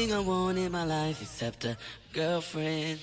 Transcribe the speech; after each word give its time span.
thing 0.00 0.14
I 0.14 0.20
want 0.20 0.56
in 0.56 0.72
my 0.72 0.84
life 0.84 1.20
except 1.20 1.66
a 1.66 1.76
girlfriend. 2.14 2.98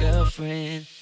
Girlfriend. 0.00 0.97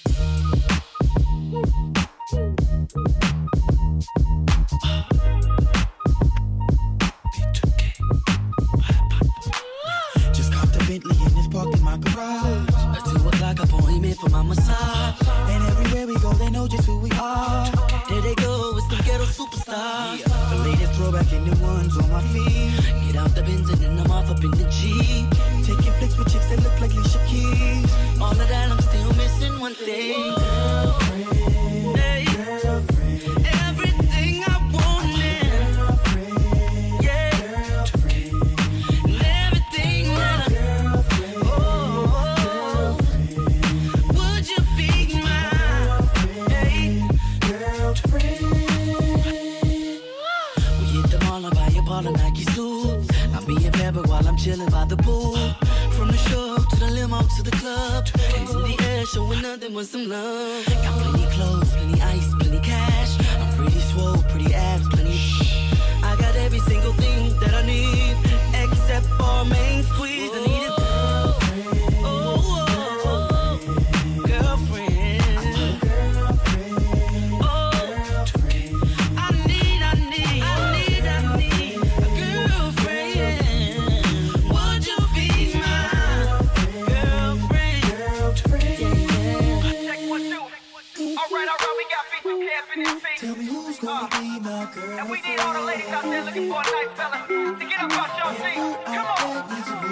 And 94.75 95.09
we 95.09 95.21
need 95.23 95.39
all 95.39 95.53
the 95.55 95.61
ladies 95.61 95.89
out 95.89 96.03
there 96.03 96.25
looking 96.25 96.49
for 96.51 96.61
a 96.61 96.65
nice 96.65 96.89
fella 96.97 97.25
to 97.29 97.67
get 97.67 97.81
up 97.81 97.93
off 97.93 98.19
your 98.19 98.33
seat. 98.43 98.59
Come 98.85 99.07
on, 99.07 99.49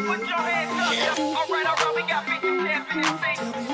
put 0.06 0.28
your 0.28 0.38
hands 0.38 1.10
up. 1.10 1.18
All 1.18 1.46
right, 1.48 1.66
all 1.66 1.76
right, 1.76 1.92
we 1.94 2.02
got 2.08 2.26
me 2.26 2.34
some 2.42 2.66
champion 2.66 3.73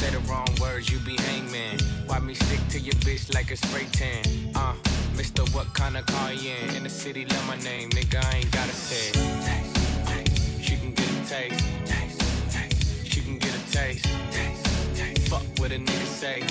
Say 0.00 0.08
the 0.12 0.18
wrong 0.20 0.48
words, 0.58 0.90
you 0.90 0.98
be 1.00 1.14
hangman. 1.14 1.78
Why 2.06 2.20
me 2.20 2.32
stick 2.32 2.60
to 2.70 2.80
your 2.80 2.94
bitch 3.04 3.34
like 3.34 3.50
a 3.50 3.56
spray 3.56 3.86
tan? 3.92 4.24
Uh, 4.54 4.72
Mister, 5.14 5.42
what 5.54 5.74
kind 5.74 5.94
of 5.94 6.06
car 6.06 6.32
you 6.32 6.52
in? 6.52 6.76
In 6.76 6.84
the 6.84 6.88
city, 6.88 7.26
love 7.26 7.46
my 7.46 7.58
name, 7.58 7.90
nigga, 7.90 8.24
I 8.24 8.38
ain't 8.38 8.50
gotta 8.50 8.72
say. 8.72 9.12
Taste, 9.12 9.76
taste. 10.08 10.64
She 10.64 10.76
can 10.78 10.94
get 10.94 11.06
a 11.06 11.28
taste. 11.28 11.64
Taste, 11.84 12.18
taste. 12.50 13.12
She 13.12 13.20
can 13.20 13.36
get 13.36 13.54
a 13.54 13.70
taste. 13.70 14.06
Taste, 14.30 14.96
taste. 14.96 15.28
Fuck 15.28 15.44
what 15.58 15.70
a 15.70 15.76
nigga 15.76 16.06
say. 16.06 16.44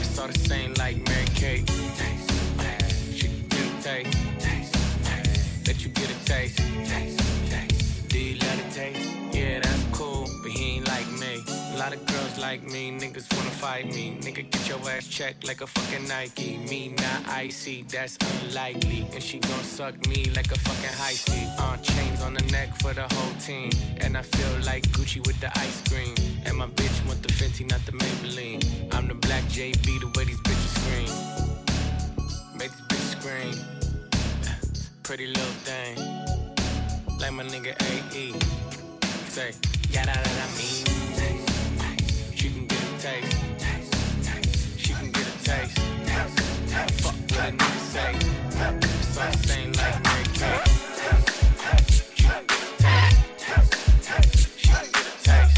It's 0.00 0.18
all 0.18 0.26
the 0.26 0.36
same 0.36 0.74
like 0.74 0.96
Mary 1.06 1.26
Kate. 1.36 1.64
Taste, 1.68 2.28
taste. 2.58 3.14
She 3.16 3.28
can 3.28 3.46
get 3.50 3.66
a 3.70 3.82
taste. 3.84 4.18
Taste, 4.40 4.74
taste. 5.04 5.68
Let 5.68 5.84
you 5.84 5.90
get 5.90 6.10
a 6.10 6.24
taste. 6.24 6.58
Taste, 6.58 7.20
taste. 7.52 8.08
Do 8.08 8.18
you 8.18 8.36
love 8.40 8.56
the 8.64 8.74
taste? 8.74 9.23
Lot 11.84 11.92
of 11.92 12.06
girls 12.06 12.38
like 12.38 12.62
me, 12.62 12.90
niggas 12.92 13.30
wanna 13.36 13.50
fight 13.50 13.86
me. 13.88 14.16
Nigga, 14.22 14.50
get 14.50 14.66
your 14.66 14.78
ass 14.88 15.06
checked 15.06 15.46
like 15.46 15.60
a 15.60 15.66
fucking 15.66 16.08
Nike. 16.08 16.56
Me 16.70 16.94
not 16.96 17.28
icy, 17.28 17.82
that's 17.82 18.16
unlikely. 18.40 19.06
And 19.12 19.22
she 19.22 19.38
gon' 19.38 19.62
suck 19.62 19.94
me 20.06 20.24
like 20.34 20.50
a 20.50 20.58
fucking 20.60 20.96
ICEE. 20.98 21.46
Uh, 21.58 21.76
chains 21.76 22.22
on 22.22 22.32
the 22.32 22.42
neck 22.44 22.74
for 22.80 22.94
the 22.94 23.06
whole 23.14 23.34
team. 23.34 23.68
And 23.98 24.16
I 24.16 24.22
feel 24.22 24.64
like 24.64 24.84
Gucci 24.92 25.26
with 25.26 25.38
the 25.42 25.50
ice 25.58 25.82
cream. 25.86 26.14
And 26.46 26.56
my 26.56 26.68
bitch 26.68 27.06
want 27.06 27.22
the 27.22 27.28
Fenty, 27.34 27.68
not 27.70 27.84
the 27.84 27.92
Maybelline. 27.92 28.64
I'm 28.94 29.06
the 29.06 29.14
black 29.16 29.42
JB, 29.52 29.84
the 29.84 30.10
way 30.16 30.24
these 30.24 30.40
bitches 30.40 30.72
scream. 30.80 31.10
Make 32.56 32.70
these 32.70 32.86
bitches 32.88 33.10
scream. 33.18 33.54
Pretty 35.02 35.26
little 35.26 35.56
thing. 35.68 35.98
Like 37.18 37.34
my 37.34 37.44
nigga 37.44 37.76
AE. 37.92 38.32
Say, 39.28 39.52
yeah, 39.90 40.06
that 40.06 40.16
I 40.16 40.58
mean. 40.58 40.93
Taste. 43.04 43.36
She 44.78 44.94
can 44.94 45.10
get 45.10 45.26
a 45.26 45.44
taste. 45.44 45.76
Taste, 46.08 46.36
taste. 46.72 47.00
Fuck 47.02 47.12
what 47.12 47.48
a 47.48 47.52
nigga 47.52 47.80
say. 47.92 48.12
It's 48.16 49.18
all 49.18 49.30
the 49.30 49.38
same 49.46 49.72
like 49.72 49.98
Mary 50.04 50.24
Kate. 50.32 50.64
She 52.16 52.24
can 52.24 52.44
get 52.48 52.62
a 52.64 52.80
taste. 52.80 53.12
She 54.56 54.68
can 54.72 54.88
get 54.94 55.04
a 55.04 55.20
taste. 55.20 55.56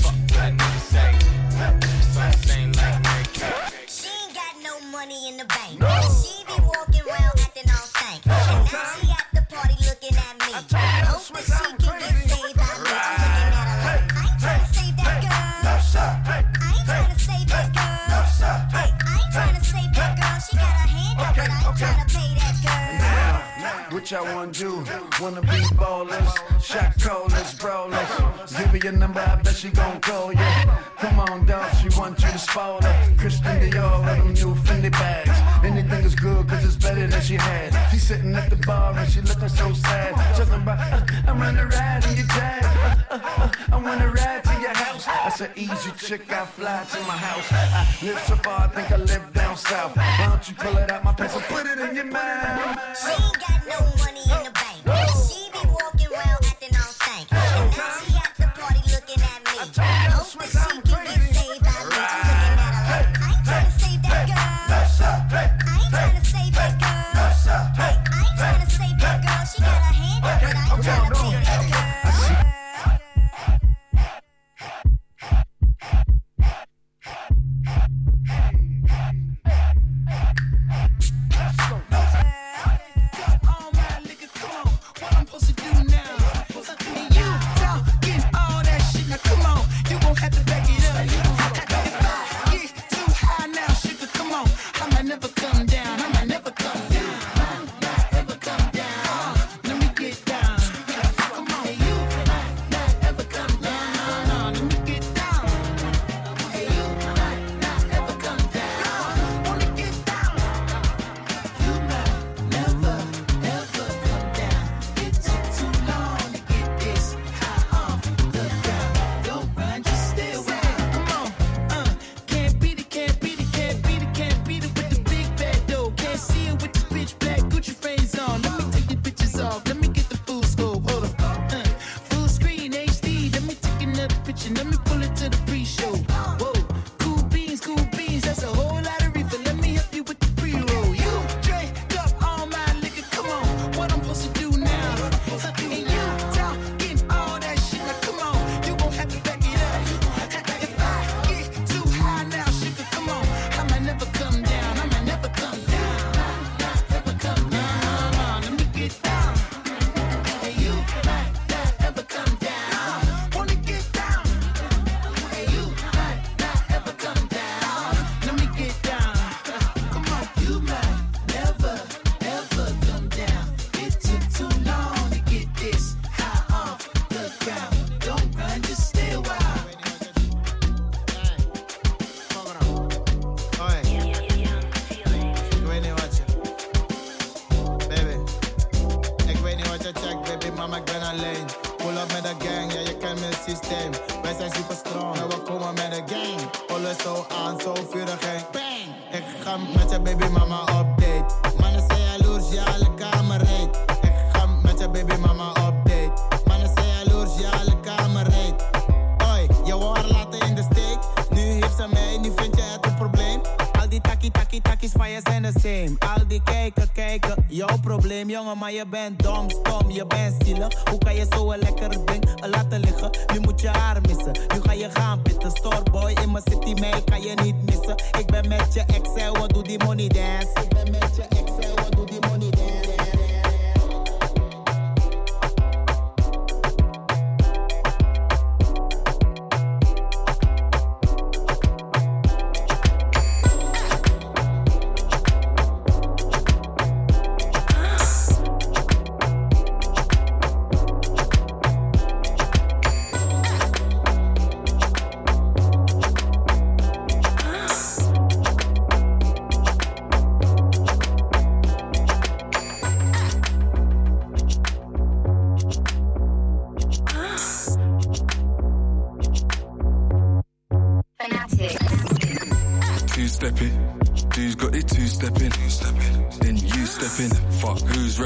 Fuck 0.00 0.16
what 0.32 0.40
a 0.40 0.56
nigga 0.56 0.80
say. 0.92 1.12
It's 1.12 2.16
all 2.16 2.32
the 2.32 2.38
same 2.48 2.72
like 2.72 2.98
Mary 3.04 3.26
Kate. 3.34 3.84
She 3.86 4.08
ain't 4.08 4.32
got 4.32 4.54
no 4.64 4.80
money 4.88 5.28
in 5.28 5.36
the 5.36 5.44
bank. 5.44 5.76
She 6.24 6.32
be 6.48 6.56
walking 6.64 7.04
around 7.04 7.36
acting 7.44 7.68
all 7.68 7.84
stank. 7.92 8.24
And 8.24 8.64
now 8.72 8.96
she 8.96 9.12
at 9.12 9.28
the 9.34 9.42
party 9.54 9.76
looking 9.84 10.16
at 10.16 10.34
me. 10.40 10.52
Hope 10.54 10.68
that 11.36 11.44
she 11.44 11.83
What 24.04 24.10
y'all 24.10 24.34
wanna 24.34 24.52
do? 24.52 24.84
Wanna 25.18 25.40
be 25.40 25.64
ballers, 25.80 26.62
shot 26.62 26.92
callers, 27.00 27.54
brawlers. 27.54 28.52
Give 28.54 28.66
her 28.66 28.76
your 28.76 28.92
number, 28.92 29.20
I 29.20 29.36
bet 29.36 29.56
she 29.56 29.70
gon' 29.70 29.98
call 30.02 30.30
you. 30.30 30.44
Come 30.98 31.20
on, 31.20 31.46
dog, 31.46 31.74
she 31.76 31.88
want 31.98 32.20
you 32.20 32.28
to 32.28 32.38
spoil 32.38 32.82
her. 32.82 33.14
Christian 33.16 33.60
Dior 33.62 34.04
with 34.04 34.18
them 34.18 34.34
new 34.34 34.54
Fendi 34.60 34.92
bags. 34.92 35.64
Anything 35.64 36.04
is 36.04 36.14
good, 36.14 36.46
cause 36.46 36.62
it's 36.66 36.76
better 36.76 37.06
than 37.06 37.22
she 37.22 37.36
had. 37.36 37.72
She 37.90 37.96
sitting 37.96 38.34
at 38.34 38.50
the 38.50 38.56
bar 38.56 38.92
and 38.92 39.10
she 39.10 39.22
looking 39.22 39.48
so 39.48 39.72
sad. 39.72 40.12
Talking 40.36 40.52
about, 40.52 40.80
uh, 40.92 41.06
I 41.26 41.32
wanna 41.32 41.64
ride 41.64 42.04
in 42.04 42.16
your 42.18 42.26
jag. 42.26 42.62
Uh, 42.62 42.98
uh, 43.10 43.18
uh, 43.38 43.50
I 43.72 43.76
wanna 43.80 44.10
ride 44.10 44.44
to 44.44 44.52
your 44.60 44.76
house. 44.84 45.06
That's 45.06 45.40
an 45.40 45.50
easy 45.56 45.92
chick, 45.96 46.30
I 46.30 46.44
fly 46.44 46.84
to 46.92 47.00
my 47.08 47.16
house. 47.16 47.50
I 47.50 48.04
live 48.04 48.20
so 48.26 48.36
far, 48.36 48.64
I 48.64 48.68
think 48.68 48.92
I 48.92 48.96
live 48.96 49.32
down 49.32 49.56
south. 49.56 49.96
Why 49.96 50.26
don't 50.28 50.46
you 50.46 50.54
pull 50.56 50.76
it 50.76 50.90
out 50.90 51.04
my 51.04 51.14
pants 51.14 51.36
and 51.36 51.44
put 51.44 51.64
it 51.64 51.78
in 51.78 51.96
your 51.96 52.04
mouth? 52.04 52.78
She 53.00 53.38
got 53.40 53.66
no 53.66 53.93
money 53.98 54.43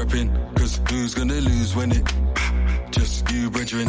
Cause 0.09 0.81
who's 0.89 1.13
gonna 1.13 1.35
lose 1.35 1.75
when 1.75 1.91
it? 1.91 2.03
Just 2.89 3.31
you, 3.31 3.51
brethren, 3.51 3.87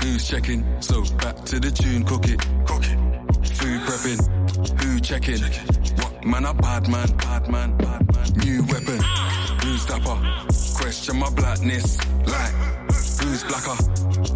who's 0.00 0.28
checking? 0.28 0.64
So 0.82 1.04
back 1.18 1.36
to 1.44 1.60
the 1.60 1.70
tune, 1.70 2.02
cook 2.02 2.24
it. 2.26 2.40
Cook 2.66 2.82
it. 2.82 2.98
Food 3.46 3.80
prepping, 3.82 4.82
who 4.82 4.98
checking? 4.98 5.40
What 6.02 6.24
man, 6.24 6.46
a 6.46 6.54
bad 6.54 6.88
man, 6.88 7.16
bad 7.16 7.48
man, 7.48 7.76
bad 7.76 8.12
man. 8.12 8.32
New 8.38 8.64
weapon, 8.64 8.98
who's 9.62 9.86
dapper? 9.86 10.18
Question 10.74 11.20
my 11.20 11.30
blackness, 11.30 11.96
like 12.26 12.54
who's 13.22 13.44
blacker? 13.44 13.76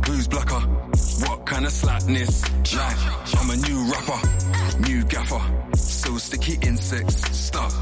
Who's 0.07 0.29
blacker? 0.29 0.61
What 1.27 1.45
kind 1.45 1.67
of 1.67 1.73
slackness? 1.73 2.45
Like 2.73 2.97
I'm 3.41 3.51
a 3.51 3.57
new 3.57 3.83
rapper, 3.91 4.79
new 4.79 5.03
gaffer. 5.03 5.43
So 5.75 6.19
sticky 6.19 6.65
insects, 6.65 7.17
stuck. 7.37 7.73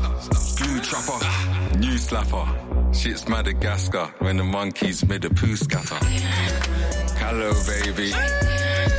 Glue 0.56 0.80
trapper, 0.80 1.78
new 1.78 1.98
slapper. 1.98 2.73
Shit's 2.94 3.28
Madagascar 3.28 4.06
when 4.20 4.36
the 4.36 4.44
monkeys 4.44 5.06
made 5.06 5.24
a 5.24 5.30
poo 5.30 5.56
scatter. 5.56 5.98
Hello, 7.18 7.52
baby. 7.66 8.10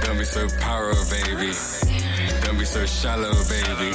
Don't 0.06 0.18
be 0.18 0.26
so 0.26 0.46
paro, 0.60 0.94
baby. 1.10 1.52
Don't 2.46 2.60
be 2.60 2.66
so 2.66 2.86
shallow, 2.86 3.34
baby. 3.50 3.90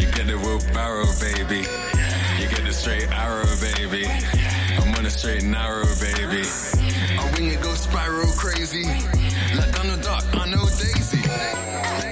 You 0.00 0.10
get 0.12 0.26
the 0.26 0.38
wheelbarrow, 0.38 1.06
baby. 1.20 1.66
You 2.40 2.48
get 2.48 2.64
the 2.64 2.72
straight 2.72 3.08
arrow, 3.10 3.44
baby. 3.60 4.06
I'm 4.06 4.94
on 4.94 5.04
a 5.04 5.10
straight 5.10 5.44
narrow, 5.44 5.84
baby. 6.00 6.42
I 7.18 7.32
wing 7.34 7.50
it 7.52 7.60
go 7.60 7.74
spiral 7.74 8.32
crazy. 8.38 8.84
Like 9.56 9.72
Donald 9.74 10.02
Duck, 10.02 10.24
I 10.34 10.48
know 10.48 10.64
Daisy. 10.64 11.22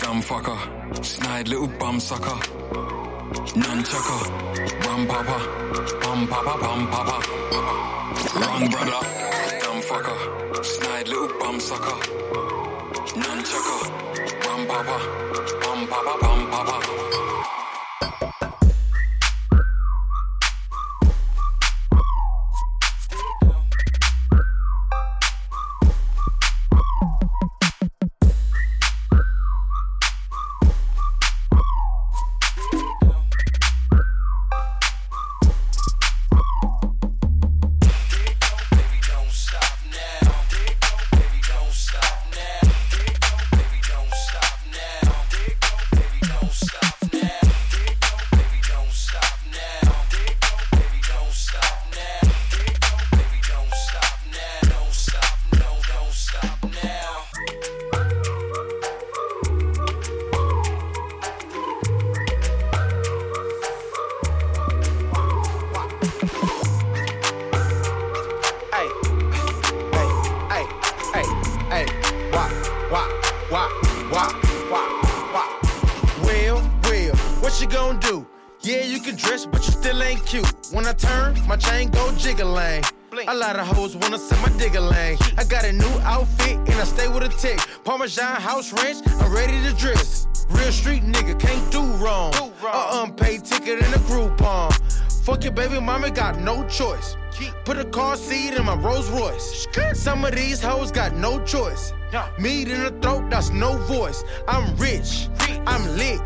Dumb 0.00 0.20
fucker, 0.20 1.04
snide 1.04 1.48
little 1.48 1.68
bum 1.68 2.00
sucker. 2.00 3.03
Nunchucker, 3.52 4.24
rum 4.86 5.06
papa, 5.06 5.38
bum 6.02 6.26
papa, 6.26 6.58
bum 6.58 6.86
papa. 6.88 7.16
Wrong 8.40 8.68
brother, 8.70 9.02
dumb 9.60 9.80
fucker, 9.82 10.64
snide 10.64 11.08
little 11.08 11.28
bum 11.38 11.60
sucker. 11.60 11.98
Nunchucker, 13.20 13.82
rum 14.46 14.66
papa, 14.66 14.98
bum 15.62 15.86
papa, 15.86 16.18
bum 16.22 16.50
papa. 16.50 17.63
Put 97.64 97.78
a 97.78 97.84
car 97.86 98.16
seat 98.16 98.52
in 98.52 98.66
my 98.66 98.74
Rolls 98.74 99.08
Royce. 99.08 99.66
Some 99.94 100.24
of 100.24 100.34
these 100.34 100.60
hoes 100.60 100.90
got 100.90 101.14
no 101.16 101.42
choice. 101.44 101.94
Meat 102.38 102.68
in 102.68 102.82
the 102.82 102.90
throat, 103.00 103.30
that's 103.30 103.50
no 103.50 103.78
voice. 103.86 104.22
I'm 104.46 104.76
rich, 104.76 105.28
I'm 105.66 105.96
lit. 105.96 106.20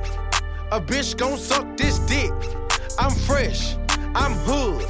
A 0.73 0.81
bitch 0.81 1.17
gon' 1.17 1.39
suck 1.39 1.77
this 1.77 2.01
dick. 2.01 2.33
I'm 2.99 3.13
fresh, 3.13 3.77
I'm 4.15 4.33
hood. 4.49 4.85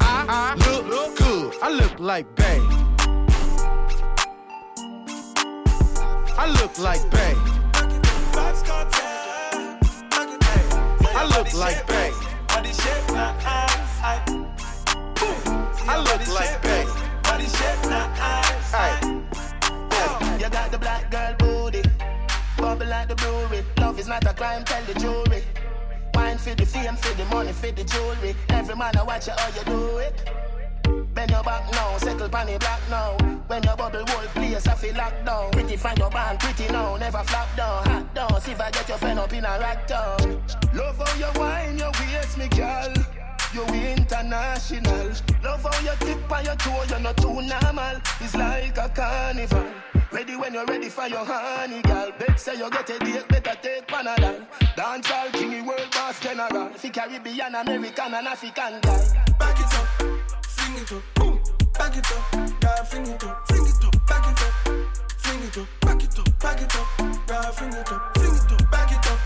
I 0.00 0.54
look 0.86 1.16
good. 1.16 1.54
I 1.62 1.70
look 1.70 1.98
like 1.98 2.26
Bay. 2.36 2.60
I 6.36 6.46
look 6.60 6.78
like 6.78 7.10
Bay. 7.10 7.21
You 52.62 52.70
get 52.70 52.90
a 52.90 52.98
date, 52.98 53.28
better 53.28 53.58
take 53.60 53.86
Panadol. 53.88 54.46
Dance 54.76 55.10
all 55.10 55.28
kingy 55.30 55.66
world 55.66 55.88
boss 55.90 56.20
general. 56.20 56.68
Fi 56.70 56.88
Caribbean, 56.90 57.54
American, 57.54 58.14
and 58.14 58.28
African 58.28 58.80
guy. 58.80 59.24
Back 59.38 59.58
it 59.58 59.74
up, 59.74 59.86
fling 60.46 60.76
it 60.82 60.92
up, 60.92 61.02
boom. 61.14 61.40
Back 61.74 61.96
it 61.96 62.12
up, 62.12 62.60
girl, 62.60 62.84
fling 62.84 63.06
it 63.06 63.24
up, 63.24 63.48
fling 63.48 63.66
it 63.66 63.84
up, 63.84 64.06
back 64.06 64.26
it 64.30 64.42
up, 64.42 64.52
fling 65.18 65.42
it 65.42 65.58
up, 65.58 65.66
back 65.80 66.02
it 66.04 66.18
up, 66.18 66.38
back 66.38 66.62
it 66.62 66.76
up, 66.76 67.26
girl, 67.26 67.52
fling 67.52 67.72
it 67.72 67.92
up, 67.92 68.16
fling 68.16 68.34
it 68.34 68.52
up, 68.52 68.70
back 68.70 68.92
it 68.92 69.06
up, 69.10 69.18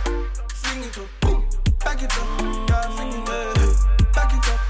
fling 0.55 0.83
it 0.83 0.99
up, 0.99 1.09
boom. 1.21 1.45
Back 1.85 2.03
it 2.03 2.13
up, 2.17 2.69
girl, 2.69 2.91
fling 2.97 3.13
it 3.13 3.29
up, 3.29 4.13
back 4.15 4.33
it 4.33 4.49
up, 4.49 4.61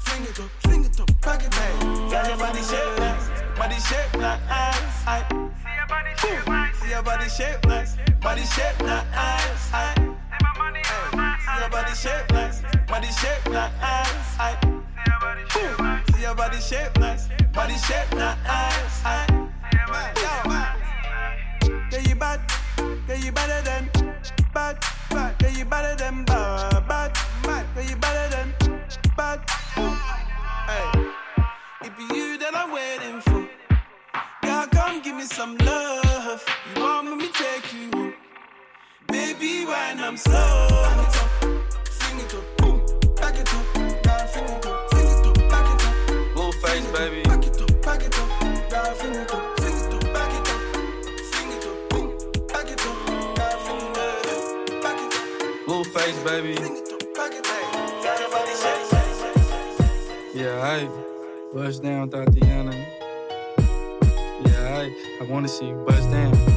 fling 0.00 0.24
it 0.24 0.38
up, 0.38 0.50
fling 0.60 0.84
it 0.84 1.00
up, 1.00 1.20
back 1.22 1.42
it 1.42 1.58
up. 1.58 1.80
Girl, 2.10 2.28
your 2.28 2.36
body 2.36 2.60
shape 2.60 2.98
nice, 2.98 3.28
body 3.56 3.76
shape 3.76 4.20
nice. 4.20 4.48
I, 5.06 5.24
See 5.30 5.74
your 5.76 5.86
body 5.88 6.10
shape 6.18 6.46
nice. 6.46 6.61
Your 7.04 7.18
body 7.18 7.28
shape 7.28 7.66
nice, 7.66 7.96
body 8.20 8.42
shape 8.42 8.80
nice. 8.80 9.72
I, 9.72 9.94
See 9.96 11.60
your 11.60 11.68
body 11.70 11.94
shape 11.94 12.30
nice, 12.30 12.62
body 12.86 13.06
shape 13.08 13.50
nice. 13.50 14.38
I, 14.38 14.56
See 14.62 15.10
your 15.10 15.20
body 15.20 15.44
shape 15.50 15.78
nice. 15.80 16.14
see 16.14 16.22
your 16.22 16.34
body 16.34 16.60
shape 16.60 16.98
nice, 16.98 17.28
body 17.52 17.74
shape 17.74 18.12
nice. 18.14 19.04
I, 19.04 19.26
Yeah, 21.90 21.98
you 22.08 22.14
bad, 22.14 22.40
yeah, 23.08 23.14
you 23.16 23.32
better 23.32 23.62
than 23.62 23.90
bad, 24.54 24.78
yeah, 25.10 25.48
you 25.58 25.64
better 25.64 25.96
than 25.96 26.24
bad, 26.24 26.86
bad, 26.86 27.18
bad, 27.42 27.66
you 27.90 27.96
better 27.96 28.28
than 28.36 28.78
bad. 29.16 29.40
Hey, 30.68 30.86
it 31.84 31.96
be 31.96 32.04
you 32.14 32.38
that 32.38 32.54
I'm 32.54 32.70
waiting 32.70 33.20
for. 33.22 33.48
Girl, 34.42 34.66
come 34.68 35.02
give 35.02 35.16
me 35.16 35.24
some 35.24 35.56
love. 35.58 36.01
You 37.02 37.08
want 37.08 37.20
me 37.20 37.28
take 37.32 37.72
you 37.74 37.90
home? 37.90 38.14
Baby, 39.08 39.64
when 39.66 39.98
I'm 39.98 40.16
slow, 40.16 40.68
back 40.70 40.98
it 41.00 41.16
up, 41.16 41.30
fling 41.84 42.20
it 42.20 42.32
up, 42.32 42.44
boom, 42.58 42.80
back 43.16 43.34
it 43.34 43.48
up, 43.52 43.74
girl, 44.04 44.26
fling 44.28 44.44
it 44.44 44.66
up, 44.66 44.90
fling 44.90 45.08
it 45.08 45.26
up, 45.26 45.34
back 45.50 45.66
it 45.74 45.82
up. 45.84 45.94
Blueface, 46.36 46.86
baby. 46.94 47.22
Back 47.24 47.44
it 47.44 47.60
up, 47.60 47.82
back 47.82 48.02
it 48.04 48.16
up, 48.16 48.28
girl, 48.70 48.94
fling 48.94 49.14
it 49.16 49.32
up, 49.32 49.58
fling 49.58 49.78
it 49.78 49.94
up, 49.94 50.02
back 50.14 50.32
it 50.32 50.46
up, 50.46 50.60
fling 51.32 51.50
it 51.50 51.66
up, 51.66 51.76
boom, 51.90 52.08
back 52.46 52.70
it 52.70 52.86
up, 52.86 52.96
girl, 53.34 53.56
fling 53.64 53.82
it 53.82 53.98
up, 53.98 54.82
back 54.82 55.00
it 55.02 55.12
up, 55.12 55.66
Blueface, 55.66 56.18
baby. 56.24 56.54
fling 56.54 56.76
it 56.76 56.92
up, 56.92 57.14
back 57.16 57.32
it 57.34 57.44
up, 57.44 57.52
girl, 58.04 58.30
body 58.30 58.54
shake, 58.62 58.86
Yeah, 60.36 60.62
I 60.62 60.86
bust 61.52 61.82
down, 61.82 62.10
Thotiana. 62.10 62.74
Yeah, 64.46 64.78
I 64.78 64.84
I 65.20 65.24
wanna 65.28 65.48
see 65.48 65.66
you 65.66 65.84
bust 65.84 66.08
down. 66.08 66.51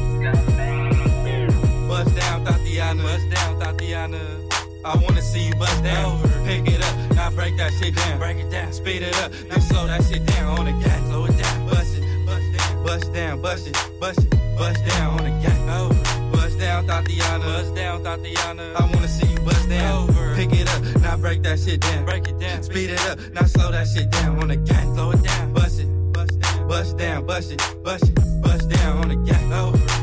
Thotiana. 2.96 3.04
Bust 3.04 3.30
down, 3.30 3.60
Thotiana. 3.60 4.52
I 4.84 4.96
wanna 4.98 5.22
see 5.22 5.48
you 5.48 5.56
bust 5.56 5.84
down. 5.84 6.22
Pick 6.46 6.68
it 6.68 6.84
up, 6.84 7.16
now 7.16 7.30
break 7.32 7.58
that 7.58 7.74
shit 7.74 7.96
down. 7.96 8.20
Break 8.20 8.38
it 8.38 8.52
down, 8.52 8.72
speed 8.72 9.02
it 9.02 9.16
up, 9.22 9.32
now 9.50 9.60
slow 9.60 9.88
that 9.88 10.04
shit 10.04 10.26
down 10.26 10.60
on 10.60 10.66
the 10.66 10.72
gas. 10.74 11.08
Slow 11.08 11.26
it 11.26 11.38
down, 11.38 11.68
bust 11.68 11.98
it, 11.98 12.26
bust 12.26 12.52
down, 12.58 12.84
bust 12.84 13.14
down, 13.14 13.42
bust 13.42 13.68
it, 13.68 13.90
bust 14.00 14.20
it, 14.20 14.30
bust 14.58 14.86
down 14.86 15.20
on 15.20 15.24
the 15.24 15.32
gas. 15.42 15.60
Over. 15.66 16.32
Bust 16.32 16.60
down, 16.60 16.86
Thotiana. 16.86 17.44
Bust 17.44 17.76
down, 17.76 18.04
Thotiana. 18.04 18.76
I 18.76 18.86
wanna 18.94 19.08
see 19.08 19.28
you 19.28 19.40
bust 19.40 19.70
down. 19.70 20.10
Over. 20.10 20.36
Pick 20.36 20.54
it 20.54 20.70
up, 20.70 21.02
now 21.02 21.18
break 21.18 21.42
that 21.44 21.60
shit 21.60 21.82
down. 21.82 22.06
Break 22.06 22.28
it 22.28 22.40
down, 22.40 22.62
speed 22.64 22.92
it 22.92 23.02
up, 23.08 23.20
now 23.34 23.46
slow 23.46 23.72
that 23.72 23.88
shit 23.88 24.10
down 24.12 24.40
on 24.40 24.50
the 24.50 24.58
gas. 24.58 24.84
Slow 24.94 25.12
it 25.12 25.24
down, 25.24 25.54
bust 25.54 25.80
it, 25.80 25.88
bust 26.14 26.40
down, 26.40 26.68
bust 26.68 26.98
down, 26.98 27.26
bust 27.26 27.52
it, 27.52 27.62
bust 27.84 28.04
it, 28.04 28.42
bust 28.42 28.70
down 28.70 28.98
on 28.98 29.10
the 29.10 29.16
gas. 29.16 29.42
Over. 29.52 29.95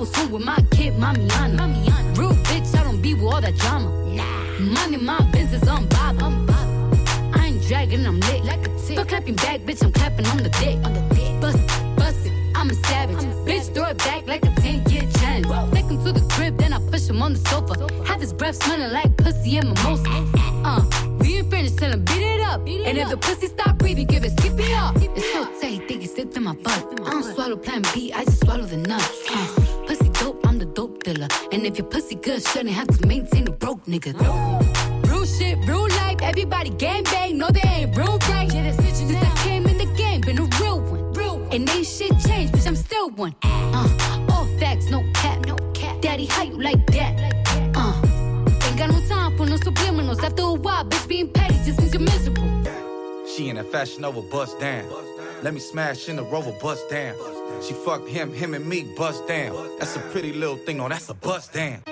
Cardiana, 0.00 0.06
Cardiana. 0.06 0.06
I 0.06 0.06
was 0.06 0.16
home 0.16 0.30
with 0.32 0.44
my 0.44 0.56
kid, 0.70 0.94
Mamiana. 0.94 1.58
Mamiana. 1.58 2.18
Real 2.18 2.32
bitch, 2.44 2.78
I 2.78 2.84
don't 2.84 3.02
be 3.02 3.14
with 3.14 3.24
all 3.24 3.40
that 3.40 3.56
drama. 3.56 3.90
Nah. 4.06 4.58
Money, 4.58 4.96
my 4.96 5.20
business, 5.30 5.66
I'm 5.68 5.86
bob. 5.88 6.22
I'm 6.22 6.46
bob. 6.46 7.36
I 7.36 7.46
ain't 7.46 7.62
dragging, 7.62 8.06
I'm 8.06 8.20
lit. 8.20 8.44
Like 8.44 8.66
a 8.66 8.78
tick. 8.78 8.96
But 8.96 9.08
clapping 9.08 9.36
back, 9.36 9.60
bitch, 9.60 9.82
I'm 9.82 9.92
clapping 9.92 10.26
on 10.26 10.38
the 10.38 10.50
dick. 10.50 10.76
On 10.84 10.94
the 10.94 11.00
dick. 11.14 11.40
Bust 11.40 11.58
it, 11.58 11.96
bust 11.96 12.26
it, 12.26 12.32
I'm 12.54 12.70
a 12.70 12.74
savage. 12.74 13.16
bitch, 13.46 13.74
throw 13.74 13.86
it 13.86 13.98
back 13.98 14.26
like 14.26 14.44
a 14.44 14.50
10 14.60 14.88
year 14.90 15.02
challenge. 15.18 15.74
Take 15.74 15.86
him 15.86 16.04
to 16.04 16.12
the 16.12 16.26
crib, 16.32 16.56
then 16.58 16.72
I 16.72 16.78
push 16.90 17.08
him 17.08 17.22
on 17.22 17.34
the 17.34 17.38
sofa. 17.38 17.74
Have 18.04 18.20
his 18.20 18.32
breath 18.32 18.62
smelling 18.62 18.92
like 18.92 19.16
pussy 19.16 19.58
and 19.58 19.68
mimosa. 19.68 20.08
Uh, 20.64 20.82
we 21.20 21.38
ain't 21.38 21.50
finished, 21.50 21.78
tell 21.78 21.92
him 21.92 22.04
beat 22.04 22.22
it 22.22 22.40
up. 22.40 22.60
and 22.60 22.98
if 22.98 23.08
the 23.08 23.16
pussy 23.16 23.48
stop 23.48 23.78
breathing, 23.78 24.06
give 24.06 24.24
it 24.24 24.32
skip 24.32 24.58
it 24.58 24.62
CPR. 24.62 25.16
It's 25.16 25.32
so 25.32 25.44
tight, 25.60 25.86
think 25.88 26.04
it 26.04 26.10
slipped 26.10 26.36
in 26.36 26.44
my 26.44 26.54
butt. 26.54 27.00
I 27.06 27.10
don't 27.10 27.22
swallow 27.22 27.56
plan 27.56 27.82
B, 27.94 28.12
I 28.12 28.24
just 28.24 28.39
And 31.60 31.66
if 31.66 31.76
your 31.76 31.88
pussy 31.88 32.14
good, 32.14 32.42
shouldn't 32.42 32.70
have 32.70 32.88
to 32.88 33.06
maintain 33.06 33.46
a 33.46 33.50
broke 33.50 33.84
nigga. 33.84 34.14
Real 35.06 35.26
shit, 35.26 35.58
real 35.68 35.86
life, 35.88 36.16
everybody 36.22 36.70
gang 36.70 37.02
bang, 37.02 37.36
no 37.36 37.50
they 37.50 37.60
ain't 37.68 37.94
real 37.94 38.16
right. 38.30 38.50
Since 38.50 39.14
I 39.14 39.34
came 39.44 39.66
in 39.66 39.76
the 39.76 39.84
game, 39.94 40.22
been 40.22 40.38
a 40.38 40.48
real 40.58 40.80
one. 40.80 41.12
Real 41.12 41.38
one. 41.38 41.52
And 41.52 41.68
ain't 41.68 41.86
shit 41.86 42.18
changed, 42.26 42.54
bitch, 42.54 42.66
I'm 42.66 42.76
still 42.76 43.10
one. 43.10 43.34
Uh, 43.42 44.26
all 44.30 44.46
facts, 44.58 44.88
no 44.88 45.04
cap, 45.12 45.44
no 45.44 45.56
cap. 45.74 46.00
Daddy, 46.00 46.24
how 46.24 46.44
you 46.44 46.58
like 46.58 46.86
that? 46.92 47.12
Uh, 47.76 47.92
ain't 48.64 48.78
got 48.78 48.88
no 48.88 48.98
time 49.06 49.36
for 49.36 49.44
no 49.44 49.56
subliminals. 49.56 50.22
After 50.22 50.44
a 50.44 50.54
while, 50.54 50.86
bitch, 50.86 51.06
being 51.08 51.28
petty 51.30 51.56
just 51.66 51.78
means 51.78 51.92
you're 51.92 52.00
miserable. 52.00 52.48
She 53.36 53.50
in 53.50 53.58
a 53.58 53.64
fashion 53.64 54.06
over 54.06 54.22
bust 54.22 54.58
down. 54.60 54.88
Let 55.42 55.52
me 55.52 55.60
smash 55.60 56.08
in 56.08 56.16
the 56.16 56.24
rover 56.24 56.52
bust 56.52 56.88
down. 56.88 57.16
She 57.62 57.74
fucked 57.74 58.08
him, 58.08 58.32
him 58.32 58.54
and 58.54 58.66
me 58.66 58.84
bust 58.96 59.26
down. 59.28 59.54
That's 59.78 59.94
a 59.96 60.00
pretty 60.12 60.32
little 60.32 60.56
thing, 60.56 60.78
no, 60.78 60.88
that's 60.88 61.08
a 61.08 61.14
bust 61.14 61.52
down. 61.52 61.82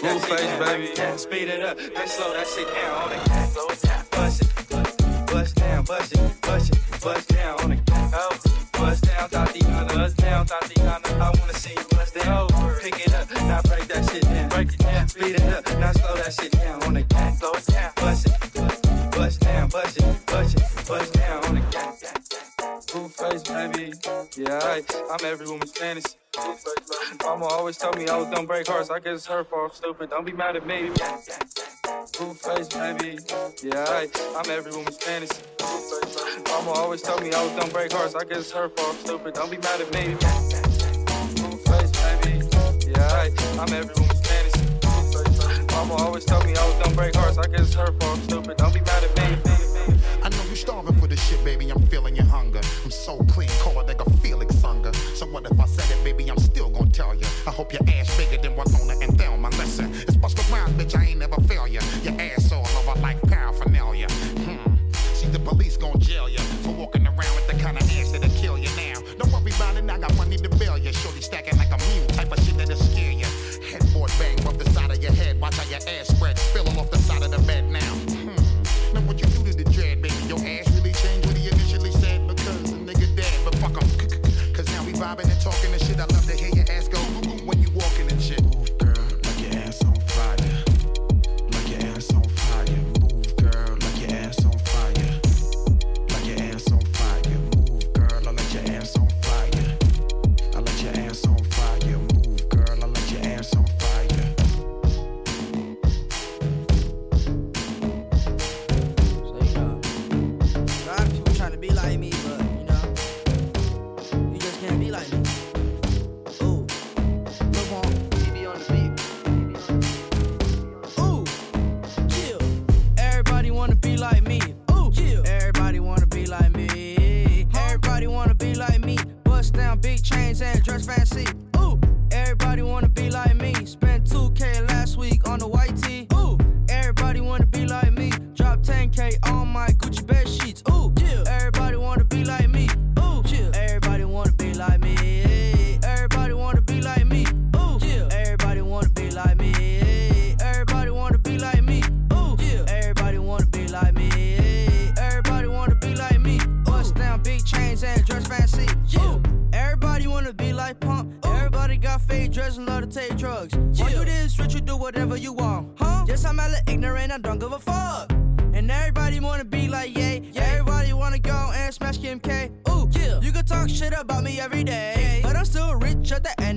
Blueface, 0.00 0.58
baby. 0.58 1.18
Speed 1.18 1.48
it 1.48 1.62
up, 1.62 1.76
then 1.76 2.08
slow 2.08 2.32
that 2.32 2.46
shit 2.46 2.68
down 2.68 3.02
on 3.02 3.08
the 3.10 3.16
gas. 3.28 3.52
Slow 3.52 3.66
it 3.68 3.82
down, 3.82 4.04
bust 4.10 4.42
it, 4.42 5.26
bust 5.26 5.56
down, 5.56 5.84
bust 5.84 6.12
it, 6.12 6.40
bust 6.42 6.72
it, 6.72 7.00
bust 7.02 7.28
down 7.28 7.60
on 7.60 7.70
the 7.70 7.76
gas. 7.76 8.12
Oh, 8.14 8.36
bust 8.72 9.04
down, 9.04 9.28
Thotiana, 9.28 9.88
bust 9.88 10.16
down, 10.16 10.46
Thotiana. 10.46 11.20
I 11.20 11.30
wanna 11.38 11.54
see 11.54 11.72
you 11.72 11.84
bust 11.90 12.14
down. 12.14 12.48
Oh, 12.50 12.78
pick 12.82 13.06
it 13.06 13.14
up, 13.14 13.30
now 13.30 13.62
break 13.62 13.88
that 13.88 14.10
shit 14.10 14.22
down. 14.22 14.48
Break 14.48 14.72
it 14.72 14.78
down, 14.78 15.08
speed 15.08 15.34
it 15.36 15.52
up, 15.52 15.66
now 15.78 15.92
slow 15.92 16.14
that 16.16 16.32
shit 16.32 16.52
down 16.52 16.82
on 16.84 16.94
the 16.94 17.02
gas. 17.02 17.38
Slow 17.38 17.52
it 17.52 17.66
down, 17.66 17.92
bust 17.96 18.26
it, 18.26 18.54
bust 18.54 18.85
down, 19.16 19.68
bust 19.68 19.96
it, 19.96 20.26
bust 20.26 20.56
it, 20.56 20.88
bust 20.88 21.12
down 21.14 21.44
on 21.44 21.54
the 21.54 21.60
gas. 21.70 22.02
Blueface, 22.86 23.44
baby. 23.48 23.92
Yeah, 24.36 24.60
I, 24.62 24.82
I'm 25.10 25.24
every 25.24 25.46
woman's 25.46 25.72
fantasy. 25.72 26.16
Mama 27.22 27.46
always 27.46 27.78
told 27.78 27.96
me 27.96 28.08
I 28.08 28.16
was 28.16 28.28
gonna 28.28 28.46
break 28.46 28.66
hearts. 28.66 28.90
I 28.90 29.00
guess 29.00 29.18
it's 29.18 29.26
her 29.26 29.44
fault. 29.44 29.74
Stupid. 29.74 30.10
Don't 30.10 30.24
be 30.24 30.32
mad 30.32 30.56
at 30.56 30.66
me. 30.66 30.90
Blue 32.18 32.34
face, 32.34 32.68
baby. 32.68 33.18
Yeah, 33.62 33.84
I, 33.88 34.08
I'm 34.36 34.50
every 34.50 34.72
woman's 34.72 34.98
fantasy. 34.98 35.42
Mama 36.48 36.70
always 36.72 37.02
told 37.02 37.22
me 37.22 37.32
I 37.32 37.42
was 37.42 37.52
gonna 37.52 37.72
break 37.72 37.92
hearts. 37.92 38.14
I 38.14 38.24
guess 38.24 38.38
it's 38.38 38.52
her 38.52 38.68
fault. 38.68 38.96
Stupid. 38.96 39.34
Don't 39.34 39.50
be 39.50 39.58
mad 39.58 39.80
at 39.80 39.92
me. 39.92 40.14
Blue 41.34 41.56
face, 41.64 41.90
baby. 42.22 42.46
Yeah, 42.90 43.08
I, 43.08 43.30
I'm 43.60 43.72
every 43.72 43.94
woman's. 43.94 44.15
Mama 45.88 46.02
always 46.02 46.24
told 46.24 46.44
me 46.44 46.52
I 46.56 46.66
was 46.66 46.74
gonna 46.82 46.96
break 46.96 47.14
hearts. 47.14 47.38
I 47.38 47.46
guess 47.46 47.60
it's 47.60 47.74
her 47.74 47.92
fault. 48.00 48.18
Stupid. 48.24 48.56
Don't 48.56 48.74
be 48.74 48.80
mad 48.80 49.04
at 49.04 49.16
me. 49.16 49.52
I 50.20 50.28
know 50.30 50.42
you're 50.46 50.56
starving 50.56 50.96
for 50.96 51.06
this 51.06 51.22
shit, 51.28 51.44
baby. 51.44 51.70
I'm 51.70 51.80
feeling 51.86 52.16
your 52.16 52.24
hunger. 52.24 52.60
I'm 52.84 52.90
so 52.90 53.18
clean, 53.30 53.48
cold 53.60 53.86
like 53.86 54.00
a 54.00 54.10
Felix 54.18 54.60
hunger. 54.60 54.92
So 55.14 55.26
what 55.26 55.46
if 55.46 55.60
I 55.60 55.66
said 55.66 55.96
it, 55.96 56.02
baby? 56.02 56.28
I'm 56.28 56.38
still 56.38 56.70
gonna 56.70 56.90
tell 56.90 57.14
you. 57.14 57.24
I 57.46 57.50
hope 57.50 57.72
your 57.72 57.82
ass 57.88 58.16
bigger 58.16 58.42
than 58.42 58.56
Winona 58.56 58.78
and 58.82 58.85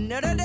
no 0.09 0.19
no 0.21 0.38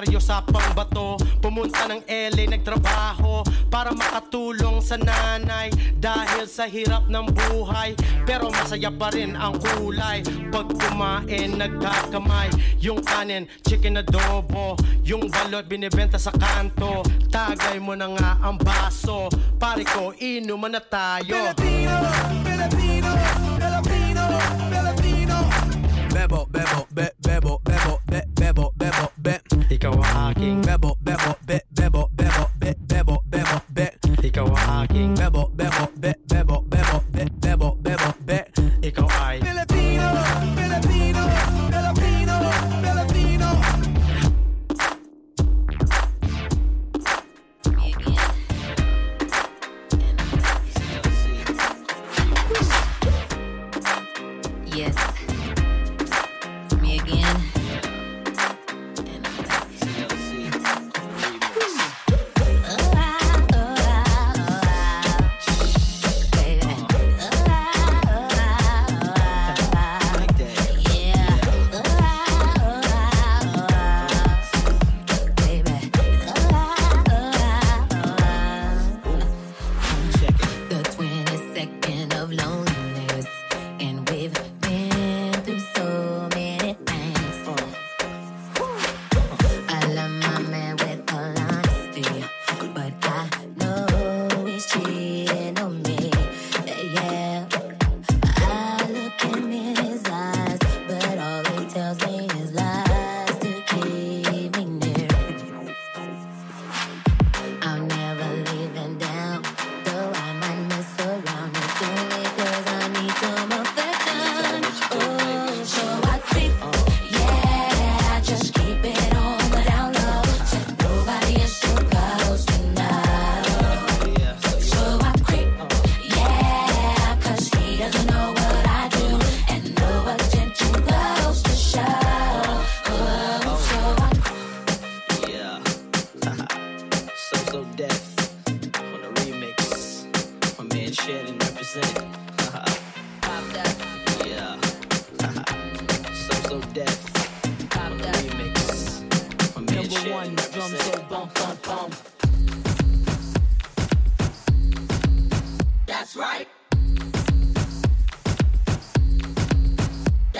ordinaryo 0.00 0.20
sa 0.20 0.40
pangbato 0.40 1.20
Pumunta 1.44 1.84
ng 1.84 2.00
LA, 2.08 2.48
nagtrabaho 2.48 3.44
Para 3.68 3.92
makatulong 3.92 4.80
sa 4.80 4.96
nanay 4.96 5.68
Dahil 6.00 6.48
sa 6.48 6.64
hirap 6.64 7.12
ng 7.12 7.28
buhay. 7.28 7.92
Pero 8.24 8.48
masaya 8.48 8.88
pa 8.88 9.12
rin 9.12 9.36
ang 9.36 9.60
kulay. 9.60 10.24
Pag 10.48 10.72
kumain, 10.72 11.60
nagkakamay. 11.60 12.48
Yung 12.80 13.04
kanin, 13.04 13.44
chicken 13.68 14.00
adobo. 14.00 14.80
Yung 15.04 15.28
balot, 15.28 15.68
binibenta 15.68 16.16
sa 16.16 16.32
kanto. 16.32 17.04
Tagay 17.28 17.76
mo 17.76 17.92
na 17.92 18.08
nga 18.16 18.30
ang 18.40 18.56
baso. 18.56 19.28
Pare 19.60 19.84
ko, 19.84 20.16
inuman 20.16 20.72
na 20.72 20.80
tayo. 20.80 21.52
Pilipino! 21.52 22.39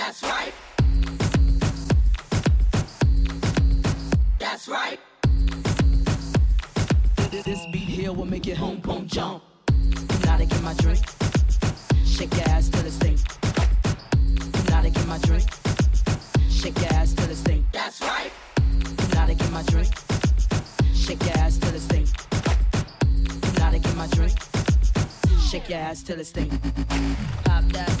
That's 0.03 0.23
right. 0.23 0.53
That's 4.39 4.67
right. 4.67 4.99
This 7.29 7.65
beat 7.71 7.87
here 7.87 8.11
will 8.11 8.25
make 8.25 8.47
your 8.47 8.55
home 8.55 8.81
jump. 9.05 9.43
Now 10.25 10.37
to 10.37 10.45
get 10.47 10.61
my 10.63 10.73
drink. 10.73 11.05
Shake 12.03 12.33
your 12.33 12.49
ass 12.49 12.69
to 12.69 12.81
the 12.81 12.89
thing. 12.89 13.19
Now 14.69 14.81
to 14.81 14.89
get 14.89 15.05
my 15.05 15.19
drink. 15.19 15.47
Shake 16.49 16.79
your 16.79 16.93
ass 16.93 17.13
to 17.13 17.27
the 17.27 17.35
thing. 17.35 17.63
That's 17.71 18.01
right. 18.01 18.31
Now 19.13 19.27
to 19.27 19.35
get 19.35 19.51
my 19.51 19.61
drink. 19.61 19.93
Shake 20.95 21.23
your 21.23 21.37
ass 21.37 21.59
to 21.59 21.71
the 21.71 21.79
thing. 21.79 22.07
Now 23.59 23.69
to 23.69 23.77
get 23.77 23.95
my 23.95 24.07
drink. 24.07 24.33
Shake 25.47 25.69
your 25.69 25.77
ass 25.77 26.01
to 26.03 26.15
the 26.15 26.23
thing. 26.23 26.49
Pop 27.45 27.65
that. 27.73 28.00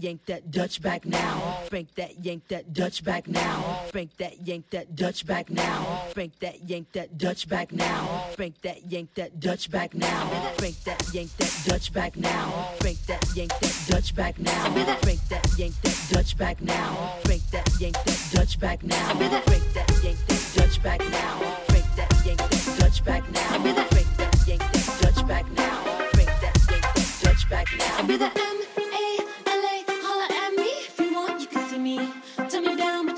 yank 0.00 0.24
that, 0.26 0.50
Dutch 0.50 0.80
back 0.82 1.04
now. 1.04 1.62
Spank 1.66 1.94
that, 1.96 2.24
yank 2.24 2.46
that, 2.48 2.72
Dutch 2.72 3.04
back 3.04 3.28
now. 3.28 3.82
Spank 3.88 4.16
that, 4.18 4.46
yank 4.46 4.70
that, 4.70 4.94
Dutch 4.94 5.26
back 5.26 5.50
now. 5.50 6.04
Spank 6.10 6.38
that, 6.40 6.68
yank 6.68 6.92
that, 6.92 7.18
Dutch 7.18 7.48
back 7.48 7.72
now. 7.72 8.24
Spank 8.32 8.60
that, 8.62 8.84
yank 8.90 9.14
that, 9.14 9.40
Dutch 9.40 9.70
back 9.70 9.94
now. 9.94 10.52
Spank 10.56 10.76
that, 10.84 11.14
yank 11.14 11.30
that, 11.36 11.62
Dutch 11.66 11.92
back 11.92 12.16
now. 12.16 12.68
Spank 12.80 12.98
that, 13.06 13.24
yank 13.34 13.50
that, 13.58 13.84
Dutch 13.86 14.14
back 14.14 14.38
now. 14.38 14.84
Spank 15.06 15.26
that, 15.28 15.56
yank 15.58 15.74
that, 15.82 16.04
Dutch 16.12 16.36
back 16.36 16.62
now. 16.62 17.20
Spank 17.24 17.40
that, 17.50 17.74
yank 17.82 18.02
that, 18.02 18.38
Dutch 18.40 18.68
back 18.68 18.82
now. 18.82 19.40
Spank 19.44 19.72
that, 19.74 20.00
yank 20.02 20.16
that, 20.24 20.50
Dutch 20.54 20.78
back 20.82 21.02
now. 21.02 21.58
Spank 21.66 21.84
that, 21.96 22.24
yank 22.24 22.38
that, 22.48 22.78
Dutch 22.78 23.02
back 23.04 23.20
now. 23.32 23.78
Spank 23.88 24.06
that, 24.16 24.46
yank 24.46 24.60
that, 24.60 25.00
Dutch 25.00 25.26
back 25.26 25.46
now. 25.52 25.82
Spank 26.12 26.40
that, 26.40 26.56
yank 26.70 26.82
that, 26.94 27.20
Dutch 27.22 27.48
back 27.48 27.66
now. 27.78 28.87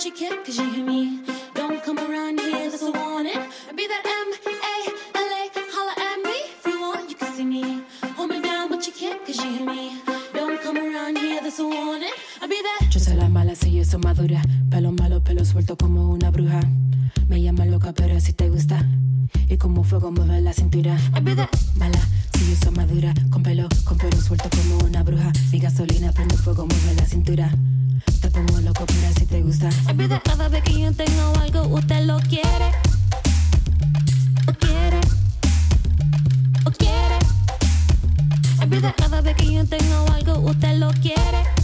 But 0.00 0.06
you 0.06 0.12
can't, 0.12 0.42
cause 0.46 0.56
you 0.56 0.70
hear 0.70 0.84
me. 0.84 1.20
Don't 1.54 1.82
come 1.82 1.98
around 1.98 2.40
here, 2.40 2.70
that's 2.70 2.82
a 2.82 2.90
warning. 2.90 3.36
I'll 3.36 3.74
be 3.76 3.86
the 3.86 4.00
M-A-L-A, 4.24 5.50
holla 5.74 5.94
at 5.98 6.18
me 6.24 6.36
if 6.56 6.66
you 6.66 6.80
want, 6.80 7.10
you 7.10 7.16
can 7.16 7.30
see 7.34 7.44
me. 7.44 7.82
Hold 8.16 8.30
me 8.30 8.40
down, 8.40 8.70
but 8.70 8.86
you 8.86 8.94
can't, 8.94 9.22
cause 9.26 9.36
you 9.36 9.50
hear 9.50 9.66
me. 9.66 10.00
Don't 10.32 10.58
come 10.62 10.78
around 10.78 11.18
here, 11.18 11.42
that's 11.42 11.58
a 11.58 11.66
warning. 11.66 12.14
Be 12.48 12.56
Yo 12.90 12.98
soy 12.98 13.14
la 13.14 13.28
mala, 13.28 13.54
si 13.54 13.76
yo 13.76 13.84
soy 13.84 14.00
madura. 14.00 14.40
Pelo 14.70 14.90
malo, 14.92 15.22
pelo 15.22 15.44
suelto 15.44 15.76
como 15.76 16.10
una 16.10 16.30
bruja. 16.30 16.60
Me 17.28 17.42
llama 17.42 17.66
loca, 17.66 17.92
pero 17.92 18.18
si 18.20 18.32
te 18.32 18.48
gusta. 18.48 18.82
Y 19.48 19.58
como 19.58 19.84
fuego 19.84 20.10
mueve 20.12 20.40
la 20.40 20.54
cintura. 20.54 20.96
Mala, 21.76 22.00
si 22.32 22.50
yo 22.50 22.56
soy 22.56 22.72
madura. 22.72 23.12
Con 23.30 23.42
pelo, 23.42 23.68
con 23.84 23.98
pelo 23.98 24.18
suelto 24.18 24.48
como 24.48 24.78
una 24.82 25.02
bruja. 25.02 25.30
Mi 25.52 25.58
gasolina 25.58 26.10
prende 26.12 26.38
fuego, 26.38 26.66
mueve 26.66 26.94
la 26.94 27.04
cintura. 27.04 27.50
Te 28.20 28.30
pongo 28.30 28.60
loco, 28.60 28.84
pero 28.86 29.12
si 29.18 29.26
te 29.26 29.42
gusta. 29.42 29.68
Olvida 29.88 30.20
cada 30.20 30.48
vez 30.48 30.62
que 30.62 30.80
yo 30.80 30.92
tengo 30.92 31.32
algo, 31.40 31.62
usted 31.68 32.04
lo 32.04 32.18
quiere. 32.20 32.70
O 34.46 34.52
quiere. 34.52 35.00
O 36.64 36.70
quiere. 36.70 37.18
Olvida 38.62 38.92
cada 38.96 39.20
vez 39.20 39.36
que 39.36 39.52
yo 39.52 39.66
tengo 39.66 40.06
algo, 40.12 40.50
usted 40.50 40.76
lo 40.78 40.90
quiere. 40.92 41.59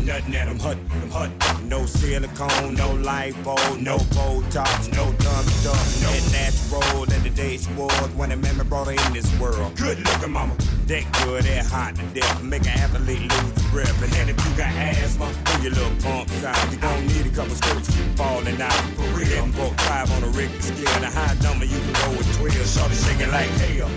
In 0.00 0.06
them, 0.06 0.16
nothing 0.16 0.34
in 0.34 0.48
them, 0.48 0.58
hut, 0.58 0.78
them 0.88 1.10
hut. 1.10 1.30
No 1.64 1.86
silicone, 1.86 2.74
no 2.74 2.88
lipo, 2.90 3.56
no 3.80 3.98
Botox, 3.98 4.92
no 4.94 5.12
dumb 5.12 5.44
stuff, 5.44 6.02
no 6.02 6.12
natural. 6.32 7.02
And 7.12 7.22
the 7.22 7.30
day 7.30 7.56
spoiled 7.56 8.16
when 8.16 8.32
a 8.32 8.36
man 8.36 8.56
brought 8.68 8.86
her 8.86 8.92
in 8.92 9.12
this 9.12 9.28
world. 9.38 9.76
Good 9.76 9.98
looking 10.00 10.32
mama, 10.32 10.54
that 10.86 11.04
good, 11.24 11.44
that 11.44 11.66
hot 11.66 11.96
to 11.96 12.02
death, 12.18 12.42
make 12.42 12.62
an 12.62 12.78
athlete 12.78 13.20
lose 13.20 13.70
breath. 13.70 14.02
And 14.02 14.12
then 14.12 14.28
if 14.28 14.36
you 14.44 14.56
got 14.56 14.72
asthma, 14.74 15.30
pull 15.44 15.62
your 15.62 15.72
little 15.72 15.96
pumps 16.02 16.44
out. 16.44 16.72
You 16.72 16.78
gon' 16.78 17.06
need 17.06 17.26
a 17.26 17.30
couple 17.30 17.54
to 17.54 17.92
keep 17.92 18.16
falling 18.16 18.60
out. 18.60 18.80
For 18.96 19.08
real, 19.16 19.46
broke 19.52 19.78
five 19.80 20.10
on 20.12 20.24
a 20.24 20.28
Richter 20.28 20.62
scale, 20.62 21.00
the 21.00 21.10
high 21.10 21.36
number 21.42 21.64
you 21.64 21.78
can 21.78 21.92
go 21.92 22.10
with 22.16 22.36
12. 22.38 22.50
Shorty 22.70 22.94
shaking 22.94 23.30
like 23.30 23.50
hell, 23.62 23.90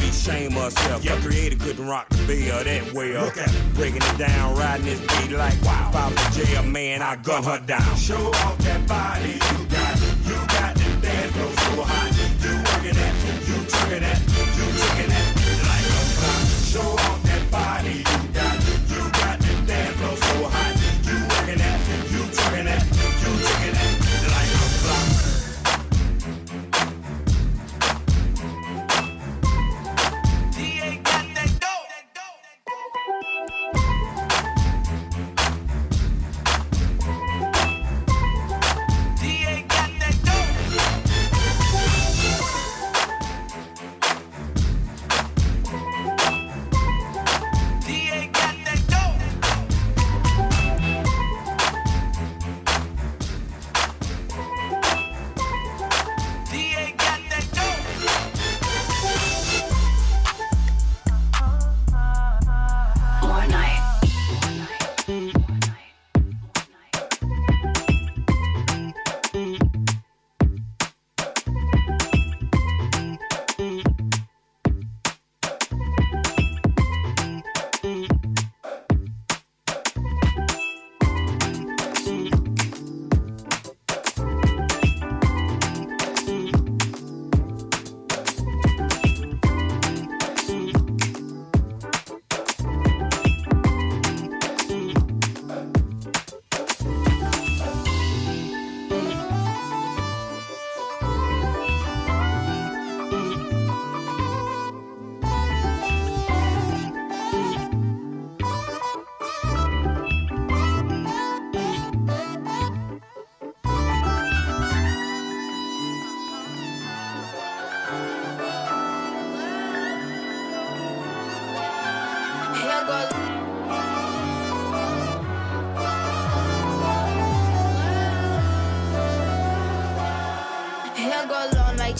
be 0.00 0.10
shame 0.12 0.56
of 0.56 0.64
herself. 0.64 1.04
Your 1.04 1.16
creator 1.16 1.56
couldn't 1.56 1.86
rock 1.86 2.08
the 2.10 2.16
bell 2.26 2.64
that 2.64 2.92
well. 2.92 3.24
Look 3.24 3.38
at 3.38 3.50
breaking 3.74 4.02
it 4.02 4.18
down, 4.18 4.56
riding 4.56 4.86
this 4.86 5.00
beat 5.00 5.36
like 5.36 5.60
wow. 5.62 5.90
If 5.90 5.96
I 5.96 6.08
was 6.08 6.36
jail, 6.36 6.62
man, 6.62 7.02
I 7.02 7.16
gun 7.16 7.44
her 7.44 7.60
down. 7.60 7.96
Show 7.96 8.16
off 8.16 8.58
that 8.58 8.86
body 8.86 9.32
you 9.32 9.66
got. 9.66 10.18
You 10.28 10.34
got 10.34 10.74
the 10.76 11.00
dance 11.00 11.32
floor 11.32 11.48
so 11.48 11.82
hot. 11.82 12.12
You 12.42 12.54
working 12.68 12.96
that, 13.00 13.14
you 13.48 13.56
talking 13.64 14.00
that, 14.00 14.37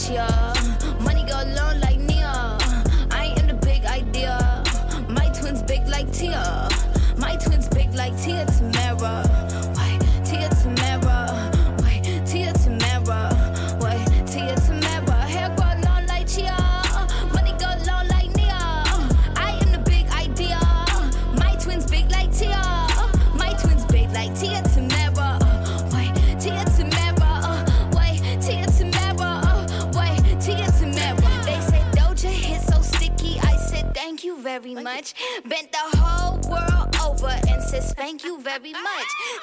Money 0.07 0.38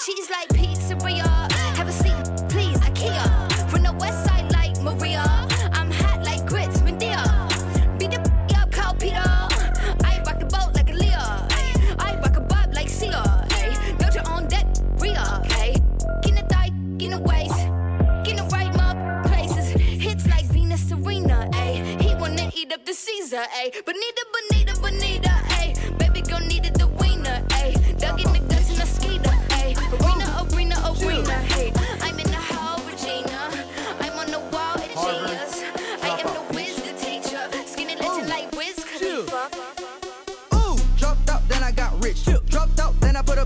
She's 0.06 0.30
like 0.30 0.55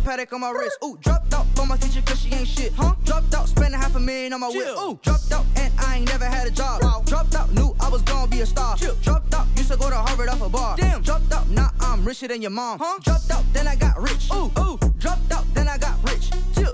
Patek 0.09 0.33
on 0.33 0.41
my 0.41 0.49
wrist. 0.49 0.75
Ooh, 0.83 0.97
dropped 1.01 1.31
out 1.35 1.45
for 1.55 1.67
my 1.67 1.77
teacher 1.77 2.01
cause 2.01 2.19
she 2.19 2.33
ain't 2.33 2.47
shit. 2.47 2.73
Huh? 2.73 2.95
Dropped 3.05 3.31
out, 3.35 3.47
spending 3.47 3.79
half 3.79 3.95
a 3.95 3.99
million 3.99 4.33
on 4.33 4.39
my 4.39 4.47
whip. 4.47 4.75
Ooh, 4.79 4.99
dropped 5.03 5.31
out, 5.31 5.45
and 5.55 5.71
I 5.77 5.97
ain't 5.97 6.07
never 6.07 6.25
had 6.25 6.47
a 6.47 6.49
job. 6.49 6.81
Dropped 7.05 7.35
out, 7.35 7.51
knew 7.51 7.75
I 7.79 7.89
was 7.89 8.01
gonna 8.01 8.27
be 8.27 8.41
a 8.41 8.45
star. 8.47 8.75
Chill. 8.75 8.95
Dropped 9.03 9.35
out, 9.35 9.45
used 9.55 9.71
to 9.71 9.77
go 9.77 9.87
to 9.87 9.95
Harvard 9.95 10.29
off 10.29 10.41
a 10.41 10.49
bar. 10.49 10.75
Damn, 10.77 11.03
dropped 11.03 11.31
out, 11.31 11.47
now 11.49 11.69
I'm 11.79 12.03
richer 12.03 12.27
than 12.27 12.41
your 12.41 12.49
mom. 12.49 12.79
Huh? 12.79 12.97
Dropped 13.03 13.29
out, 13.29 13.43
then 13.53 13.67
I 13.67 13.75
got 13.75 14.01
rich. 14.01 14.31
Ooh, 14.33 14.51
ooh, 14.57 14.79
dropped 14.97 15.31
out, 15.31 15.45
then 15.53 15.67
I 15.67 15.77
got 15.77 15.95
rich. 16.09 16.31
Chill, 16.55 16.73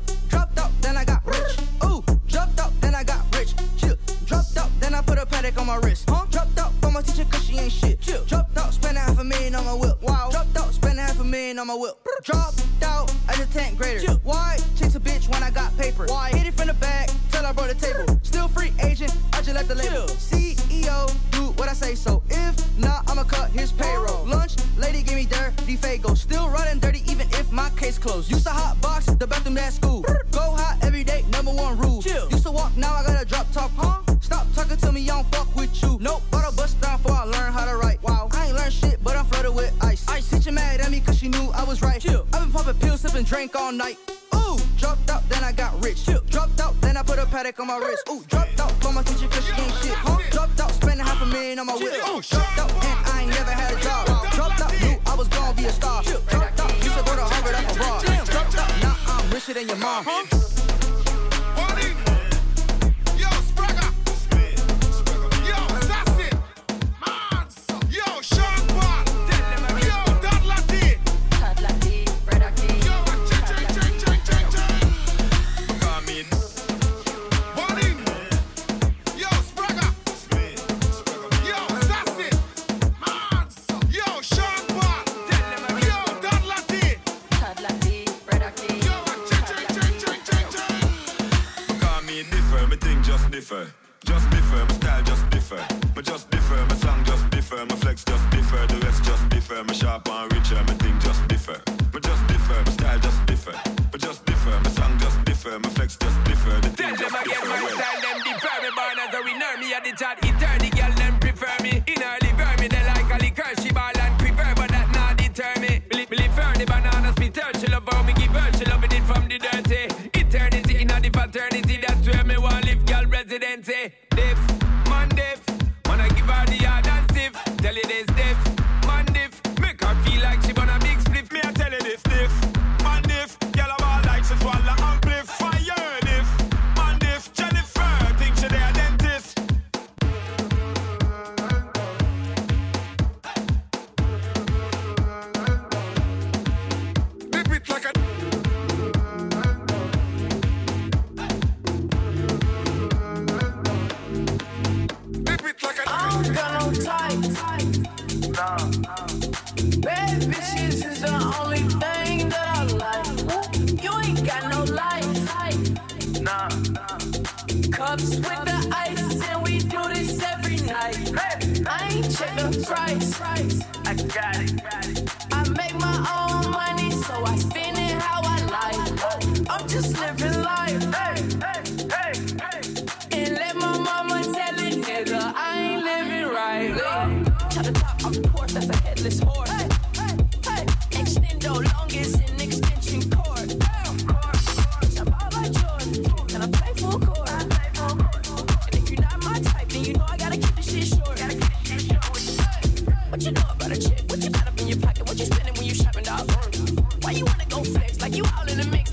then 5.45 5.53
I 5.53 5.57
put 5.57 5.59
a 5.59 5.59
Patek 5.59 5.61
on 5.61 5.67
my 5.67 5.75
wrist. 5.77 6.09
Huh? 6.09 6.25
Dropped 6.29 6.57
out 6.57 6.73
for 6.81 6.91
my 6.91 7.01
teacher 7.01 7.25
cause 7.25 7.45
she 7.45 7.57
ain't 7.57 7.71
shit. 7.71 8.01
Chill, 8.01 8.23
dropped 8.25 8.57
out, 8.57 8.73
spending 8.73 9.01
half 9.01 9.19
a 9.19 9.23
million 9.23 9.55
on 9.55 9.65
my 9.65 9.73
whip. 9.73 10.01
Wow, 10.01 10.29
dropped 10.31 10.57
out, 10.57 10.73
spending 10.73 10.99
half 10.99 11.19
a 11.19 11.23
million 11.23 11.59
on 11.59 11.67
my 11.67 11.75
whip. 11.75 11.95
Dropped 12.23 12.61
out 12.83 13.13
as 13.29 13.39
a 13.39 13.45
10th 13.45 13.77
grader. 13.77 14.13
Why 14.23 14.57
chase 14.77 14.95
a 14.95 14.99
bitch 14.99 15.29
when 15.29 15.43
I 15.43 15.51
got 15.51 15.75
paper? 15.77 16.05
Why 16.07 16.31
hit 16.31 16.47
it 16.47 16.53
from 16.53 16.67
the 16.67 16.73
back 16.73 17.09
till 17.31 17.45
I 17.45 17.51
brought 17.51 17.69
the 17.69 17.75
table? 17.75 18.19
Still 18.23 18.47
free 18.47 18.73
agent, 18.83 19.15
I 19.33 19.37
just 19.41 19.53
left 19.53 19.67
the 19.67 19.75
label. 19.75 20.07
CEO, 20.07 21.11
do 21.31 21.51
what 21.59 21.69
I 21.69 21.73
say 21.73 21.95
so. 21.95 22.23
If 22.29 22.77
not, 22.77 23.09
I'ma 23.09 23.23
cut 23.23 23.51
his 23.51 23.71
payroll. 23.71 24.25
Lunch, 24.25 24.55
lady 24.77 25.03
give 25.03 25.15
me 25.15 25.25
dirty 25.25 25.77
fago. 25.77 26.17
Still 26.17 26.49
running 26.49 26.79
dirty 26.79 27.03
even 27.09 27.27
if 27.31 27.51
my 27.51 27.69
case 27.71 27.97
closed. 27.97 28.31
Used 28.31 28.45
to 28.45 28.51
hot 28.51 28.79
box 28.81 29.05
the 29.05 29.27
bathroom 29.27 29.57
at 29.57 29.73
school. 29.73 30.01
Go 30.31 30.55
hot 30.55 30.77
every 30.81 31.03
day, 31.03 31.23
number 31.31 31.51
one 31.51 31.77
rule. 31.77 32.01
Chill. 32.01 32.29
Used 32.31 32.43
to 32.43 32.51
walk, 32.51 32.75
now 32.77 32.93
I 32.93 33.03
gotta 33.05 33.25
drop 33.25 33.51
top, 33.51 33.71
huh? 33.77 34.04
Stop 34.25 34.51
talking 34.55 34.77
to 34.77 34.91
me, 34.91 35.03
I 35.03 35.21
don't 35.21 35.35
fuck 35.35 35.55
with 35.55 35.83
you. 35.83 35.99
Nope, 36.01 36.23
bought 36.31 36.51
a 36.51 36.55
bus 36.55 36.73
down 36.73 36.97
before 36.97 37.15
I 37.15 37.25
learn 37.25 37.53
how 37.53 37.63
to 37.65 37.77
write. 37.77 38.01
Wow, 38.01 38.27
I 38.31 38.47
ain't 38.47 38.55
learned 38.55 38.73
shit, 38.73 38.97
but 39.03 39.15
I'm 39.15 39.25
flooded 39.25 39.53
with 39.53 39.71
ice. 39.81 40.03
Ice, 40.09 40.27
teacher 40.31 40.51
mad 40.51 40.81
at 40.81 40.89
me 40.89 40.99
cause 40.99 41.19
she 41.19 41.27
knew 41.29 41.51
I 41.53 41.63
was 41.63 41.83
right. 41.83 42.01
Chill. 42.01 42.25
I've 42.33 42.41
been 42.41 42.51
popping 42.51 42.73
pills, 42.79 43.01
sipping 43.01 43.23
drink 43.23 43.55
all 43.55 43.71
night. 43.71 43.99
Ooh, 44.33 44.57
dropped 44.77 45.11
out, 45.11 45.29
then 45.29 45.43
I 45.43 45.51
got 45.51 45.79
rich. 45.83 46.03
Chill. 46.05 46.21
Dropped 46.21 46.59
out, 46.59 46.73
then 46.81 46.97
I 46.97 47.03
put 47.03 47.19
a 47.19 47.25
Patek 47.27 47.59
on 47.59 47.67
my 47.67 47.77
wrist. 47.77 48.09
Ooh, 48.09 48.23
dropped 48.27 48.59
out 48.59 48.71
for 48.81 48.91
my 48.91 49.03
teacher 49.03 49.27
cause 49.27 49.45
she 49.45 49.53
ain't 49.61 49.73
shit. 49.83 49.93
Huh? 49.93 50.17
Dropped 50.31 50.59
out, 50.59 50.71
spending 50.71 51.05
half 51.05 51.21
a 51.21 51.27
million 51.27 51.59
on 51.59 51.67
my 51.67 51.75
whip. 51.75 51.93
Ooh, 52.09 52.21
dropped 52.21 52.57
out, 52.57 52.71
and 52.71 52.97
I 53.05 53.21
ain't 53.21 53.29
never 53.29 53.51
had 53.51 53.77
a 53.77 53.79
job. 53.79 54.07
Dropped 54.33 54.59
out, 54.59 54.73
knew 54.81 54.97
I 55.05 55.13
was 55.13 55.27
gonna 55.27 55.53
be 55.53 55.65
a 55.65 55.71
star. 55.71 56.01
Chill. 56.01 56.19
Dropped 56.29 56.59
out, 56.61 56.73
used 56.83 56.97
to 56.97 57.03
go 57.05 57.15
to 57.15 57.25
Harvard 57.29 57.53
off 57.53 57.75
a 57.75 57.79
bar. 57.79 58.25
Dropped 58.25 58.57
out, 58.57 58.81
now 58.81 58.97
I'm 59.05 59.29
richer 59.29 59.53
than 59.53 59.67
your 59.67 59.77
mom. 59.77 60.03
Huh? 60.07 60.54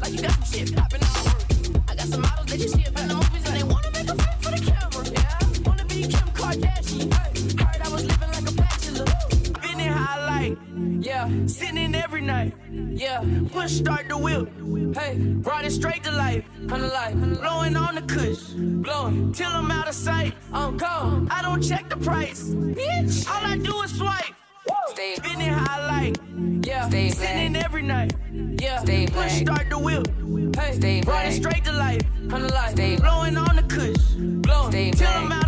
like 0.02 0.12
you 0.12 0.22
got 0.22 0.46
shit 0.46 0.74
popping 0.74 1.02
all. 1.02 1.82
I 1.88 1.94
got 1.94 2.06
some 2.06 2.22
models 2.22 2.46
that 2.46 2.58
just 2.58 2.74
see 2.74 2.84
up 2.84 2.98
in 3.00 3.08
the 3.08 3.14
movies 3.14 3.44
and 3.46 3.56
they 3.56 3.62
wanna 3.62 3.90
make 3.92 4.08
a 4.08 4.16
fit 4.16 4.34
for 4.42 4.50
the 4.50 4.60
camera. 4.68 5.04
Yeah, 5.16 5.68
wanna 5.68 5.84
be 5.84 6.02
Kim 6.02 6.28
Kardashian. 6.38 7.08
Hey, 7.14 7.64
heard 7.64 7.82
I 7.82 7.88
was 7.88 8.04
living 8.04 8.30
like 8.36 8.48
a 8.50 8.54
bachelor. 8.62 9.06
Been 9.62 9.80
in 9.80 9.92
high 9.92 10.26
life, 10.26 10.58
yeah, 11.00 11.28
Sittin' 11.46 11.78
in 11.78 11.94
every 11.94 12.20
night. 12.20 12.52
Yeah, 12.70 13.24
push 13.52 13.72
start 13.72 14.08
the 14.08 14.18
wheel. 14.18 14.46
Hey, 14.94 15.16
brought 15.16 15.64
it 15.64 15.70
straight 15.70 16.02
to 16.04 16.10
life. 16.10 16.44
I'm 16.70 16.82
alive, 16.82 17.40
blowing 17.40 17.76
on 17.76 17.94
the 17.94 18.02
kush, 18.02 18.42
blowing 18.56 19.32
till 19.32 19.50
I'm 19.50 19.70
out 19.70 19.88
of 19.88 19.94
sight. 19.94 20.34
I'm 20.52 20.76
gone. 20.76 21.28
I 21.30 21.42
don't 21.42 21.62
check 21.62 21.88
the 21.88 21.96
price, 21.96 22.50
bitch. 22.50 23.28
All 23.30 23.44
I 23.44 23.56
do 23.56 23.82
is 23.82 23.96
swipe. 23.96 24.31
Start 29.40 29.70
the 29.70 29.78
wheel. 29.78 30.02
Hey, 30.58 30.74
stay 30.74 31.00
back. 31.00 31.08
Riding 31.08 31.32
straight 31.32 31.64
to 31.64 31.72
life. 31.72 32.02
From 32.28 32.42
the. 32.42 32.52
Stay 32.72 32.96
blowing 32.96 33.36
on 33.36 33.56
the 33.56 33.62
kush. 33.62 34.14
Blow. 34.16 34.70
Stay 34.70 34.90
back. 34.92 35.32
Out. 35.32 35.41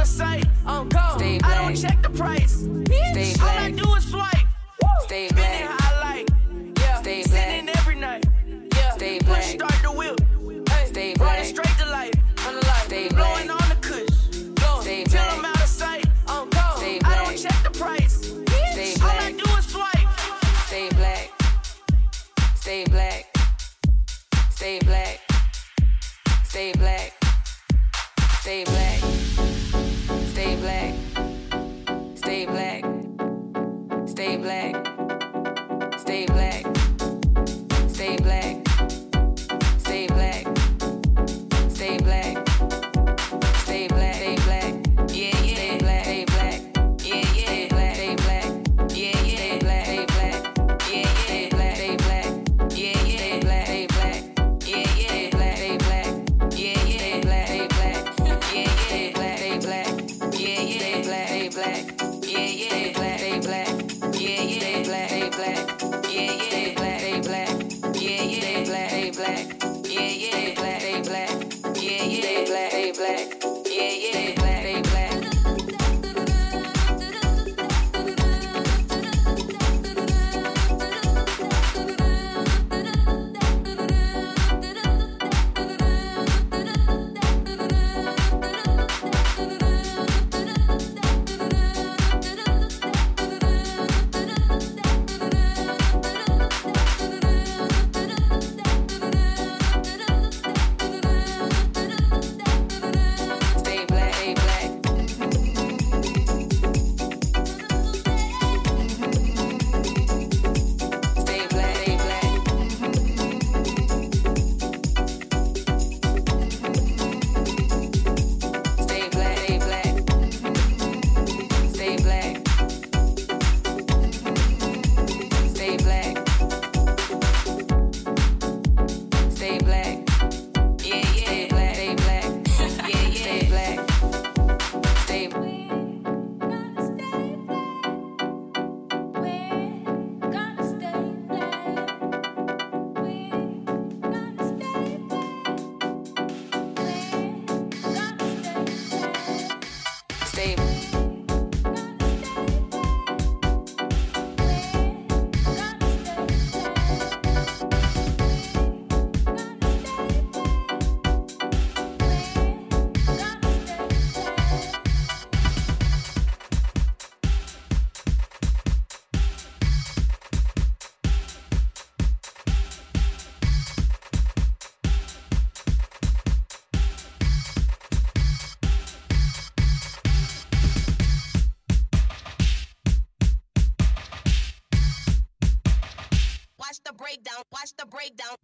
breakdown. 187.86 188.43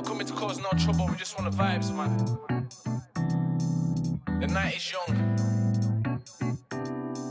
not 0.00 0.08
coming 0.08 0.26
to 0.26 0.32
cause 0.32 0.58
no 0.58 0.70
trouble, 0.78 1.06
we 1.08 1.16
just 1.16 1.38
want 1.38 1.50
the 1.50 1.62
vibes, 1.62 1.94
man. 1.94 2.16
The 4.40 4.46
night 4.46 4.76
is 4.76 4.92
young. 4.92 5.14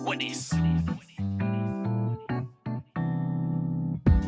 What 0.03 0.21
is? 0.21 0.53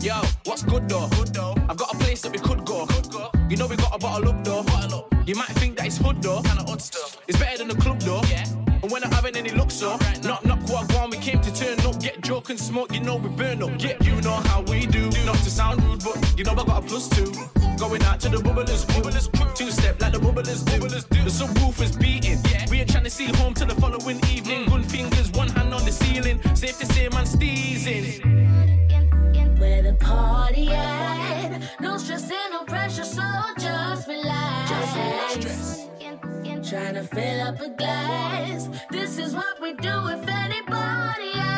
Yo, 0.01 0.15
what's 0.45 0.63
good 0.63 0.89
though? 0.89 1.07
Good 1.09 1.27
though. 1.35 1.55
I've 1.69 1.77
got 1.77 1.93
a 1.93 1.97
place 1.99 2.21
that 2.21 2.31
we 2.31 2.39
could 2.39 2.65
go. 2.65 2.87
Could 2.87 3.11
go. 3.11 3.29
You 3.47 3.57
know 3.57 3.67
we 3.67 3.75
got 3.75 3.93
a 3.93 3.99
bottle 3.99 4.29
up 4.29 4.43
though. 4.43 4.63
Bottle 4.63 4.99
up. 4.99 5.13
You 5.27 5.35
might 5.35 5.53
think 5.59 5.77
that 5.77 5.85
it's 5.85 5.97
hood 5.97 6.23
though. 6.23 6.41
Kinda 6.41 6.63
odd 6.67 6.81
stuff. 6.81 7.17
It's 7.27 7.37
better 7.37 7.59
than 7.59 7.67
the 7.67 7.75
club 7.75 7.99
though. 7.99 8.21
Yeah. 8.27 8.60
And 8.83 8.91
we're 8.91 8.99
not 8.99 9.13
having 9.13 9.35
any 9.35 9.51
luck 9.51 9.69
so. 9.69 9.97
Knock 10.23 10.43
knock 10.45 10.59
what 10.69 10.91
one 10.93 11.11
we 11.11 11.17
came 11.17 11.39
to 11.41 11.53
turn 11.53 11.79
up. 11.81 11.99
Get 11.99 12.21
joke 12.21 12.49
and 12.49 12.59
smoke, 12.59 12.93
you 12.93 13.01
know 13.01 13.17
we 13.17 13.29
burn 13.29 13.61
up. 13.61 13.71
Yeah, 13.77 13.97
you 14.01 14.19
know 14.21 14.41
how 14.49 14.61
we 14.61 14.87
do. 14.87 15.09
Not 15.25 15.37
to 15.37 15.49
sound 15.51 15.83
rude, 15.83 16.03
but 16.03 16.17
you 16.37 16.43
know 16.43 16.53
I 16.53 16.63
got 16.65 16.83
a 16.83 16.87
plus 16.87 17.07
two. 17.09 17.31
Going 17.77 18.03
out 18.03 18.19
to 18.21 18.29
the 18.29 18.37
bubblers, 18.37 18.85
bubblers. 18.85 19.27
Two 19.55 19.69
step 19.69 20.01
like 20.01 20.13
the 20.13 20.19
bubblers 20.19 20.65
do. 20.65 20.79
The 20.79 21.29
subwoofer's 21.29 21.95
beating. 21.95 22.39
Yeah. 22.49 22.65
We 22.69 22.79
ain't 22.79 22.89
trying 22.89 23.03
to 23.03 23.09
see 23.09 23.25
home 23.25 23.53
till 23.53 23.67
the 23.67 23.75
following 23.75 24.19
evening. 24.29 24.67
Gun 24.67 24.83
fingers, 24.83 25.31
one 25.31 25.49
hand 25.49 25.73
on 25.73 25.85
the 25.85 25.91
ceiling. 25.91 26.41
Safe 26.55 26.77
to 26.79 26.85
say, 26.87 27.07
man, 27.09 27.25
steezing. 27.25 28.21
Where 29.59 29.83
the 29.83 29.93
party 29.93 30.69
at? 30.69 31.61
No 31.79 31.97
stress 31.97 32.23
and 32.23 32.51
no 32.51 32.63
pressure, 32.63 33.03
so 33.03 33.21
Trying 36.71 36.93
to 36.93 37.03
fill 37.03 37.41
up 37.41 37.59
a 37.59 37.67
glass. 37.67 38.69
This 38.91 39.17
is 39.17 39.35
what 39.35 39.59
we 39.61 39.73
do 39.73 39.89
if 40.07 40.25
anybody 40.25 41.31
asks. 41.35 41.50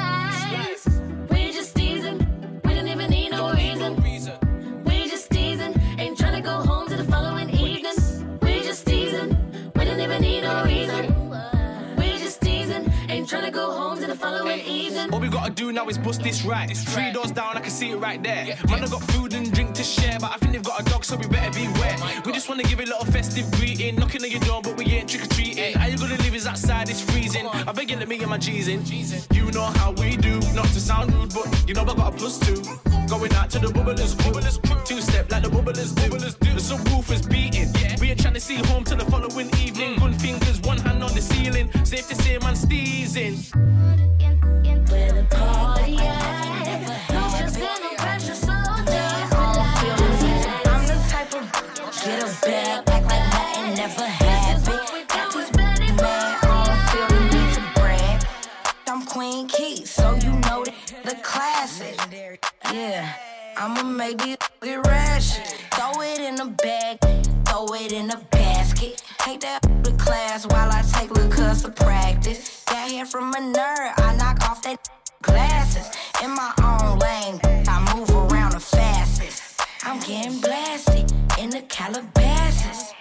Teasing. 13.23 13.43
Ain't 13.43 13.51
trying 13.51 13.51
to 13.51 13.51
go 13.51 13.71
home 13.71 13.97
till 13.97 14.07
the 14.07 14.15
following 14.15 14.59
evening. 14.61 15.13
All 15.13 15.19
we 15.19 15.29
gotta 15.29 15.51
do 15.51 15.71
now 15.71 15.87
is 15.87 15.97
bust 15.97 16.23
this 16.23 16.43
right. 16.45 16.75
Three 16.75 17.11
doors 17.11 17.31
down, 17.31 17.57
I 17.57 17.61
can 17.61 17.71
see 17.71 17.91
it 17.91 17.97
right 17.97 18.21
there. 18.21 18.57
Man, 18.69 18.83
I 18.83 18.87
got 18.87 19.03
food 19.03 19.33
and 19.33 19.51
drink 19.51 19.73
to 19.75 19.83
share, 19.83 20.17
but 20.19 20.31
I 20.31 20.37
think 20.37 20.53
they've 20.53 20.63
got 20.63 20.81
a 20.81 20.83
dog, 20.83 21.03
so 21.03 21.15
we 21.15 21.27
better 21.27 21.51
be 21.59 21.67
beware. 21.67 21.95
Oh 21.99 22.21
we 22.25 22.31
just 22.31 22.49
wanna 22.49 22.63
give 22.63 22.79
a 22.79 22.83
little 22.83 23.05
festive 23.05 23.49
greeting, 23.51 23.95
knocking 23.95 24.23
on 24.23 24.31
your 24.31 24.41
door, 24.41 24.61
but 24.61 24.77
we 24.77 24.85
ain't 24.85 25.09
trick 25.09 25.23
or 25.23 25.27
treating. 25.27 25.73
How 25.75 25.87
you 25.87 25.97
gonna 25.97 26.17
live 26.17 26.35
is 26.35 26.47
outside, 26.47 26.89
it's 26.89 27.01
freezing. 27.01 27.47
I 27.47 27.71
beg 27.71 27.91
you, 27.91 27.97
let 27.97 28.07
me 28.07 28.17
get 28.17 28.29
my 28.29 28.37
G's 28.37 28.67
in. 28.67 28.83
You 29.31 29.51
know 29.51 29.63
how 29.63 29.91
we 29.91 30.17
do, 30.17 30.39
not 30.53 30.65
to 30.67 30.79
sound 30.79 31.13
rude, 31.13 31.33
but 31.33 31.47
you 31.67 31.73
know 31.73 31.83
I 31.83 31.95
got 31.95 32.13
a 32.13 32.17
plus 32.17 32.39
two. 32.39 32.61
Going 33.07 33.33
out 33.33 33.49
to 33.51 33.59
the 33.59 33.67
bubblers, 33.67 34.15
bubblers. 34.15 34.57
Two 34.85 35.01
step 35.01 35.31
like 35.31 35.43
the 35.43 35.49
bubblers 35.49 35.93
do. 35.93 36.09
Bubblers 36.09 36.39
do. 36.39 36.53
The 36.53 36.59
subwoofer's 36.59 37.27
beating. 37.27 37.67
We 37.99 38.09
ain't 38.11 38.21
trying 38.21 38.33
to 38.33 38.39
see 38.39 38.55
home 38.55 38.83
till 38.83 38.97
the 38.97 39.05
following 39.05 39.47
evening. 39.59 39.95
Mm. 39.95 39.99
Gun 39.99 40.13
fingers, 40.13 40.52
the 41.43 41.51
ceiling. 41.51 41.85
Safe 41.85 42.07
to 42.07 42.15
say. 42.15 42.37
Where 44.89 45.13
the 45.13 45.23
party 45.29 45.97
at? 45.97 47.09
Pressure. 47.97 48.33
I'm 50.65 50.85
the 50.87 50.97
type 51.09 51.33
of 51.33 51.43
get 52.03 52.21
a 52.21 52.45
bag, 52.45 52.89
act 52.89 53.05
like 53.05 53.27
nothing 53.33 53.73
never 53.75 54.05
happened. 54.05 55.07
Got 55.07 55.33
these 55.33 55.51
mad, 55.55 55.79
I 55.81 55.83
don't 56.41 56.81
feel 56.89 57.07
the 57.07 57.19
need 57.33 57.53
to 57.55 57.61
brag. 57.79 58.17
I'm 58.87 59.01
Queen 59.05 59.47
Key, 59.47 59.85
so 59.85 60.15
you 60.15 60.31
know 60.41 60.63
the, 60.63 60.73
the 61.03 61.15
classic. 61.23 61.97
Yeah, 62.71 63.13
I'ma 63.57 63.83
make 63.83 64.17
get 64.17 64.39
ratchet. 64.61 65.55
Throw 65.71 66.01
it 66.01 66.19
in 66.19 66.35
the 66.35 66.45
bag, 66.45 66.99
throw 67.45 67.65
it 67.73 67.91
in 67.91 68.07
the 68.07 68.17
basket. 68.31 69.01
Take 69.19 69.39
that 69.41 69.61
to 69.83 69.91
class 69.93 70.45
while 70.45 70.62
Take 71.53 71.61
to 71.61 71.83
practice. 71.83 72.63
Got 72.65 72.89
here 72.89 73.05
from 73.05 73.31
a 73.33 73.37
nerd, 73.37 73.93
I 73.97 74.15
knock 74.17 74.41
off 74.49 74.63
that 74.63 74.89
glasses. 75.21 75.87
In 76.23 76.31
my 76.31 76.51
own 76.63 76.97
lane, 76.97 77.39
I 77.67 77.93
move 77.93 78.09
around 78.09 78.53
the 78.53 78.59
fastest. 78.59 79.61
I'm 79.83 79.99
getting 79.99 80.39
blasted 80.39 81.11
in 81.39 81.51
the 81.51 81.61
Calabasas. 81.61 82.93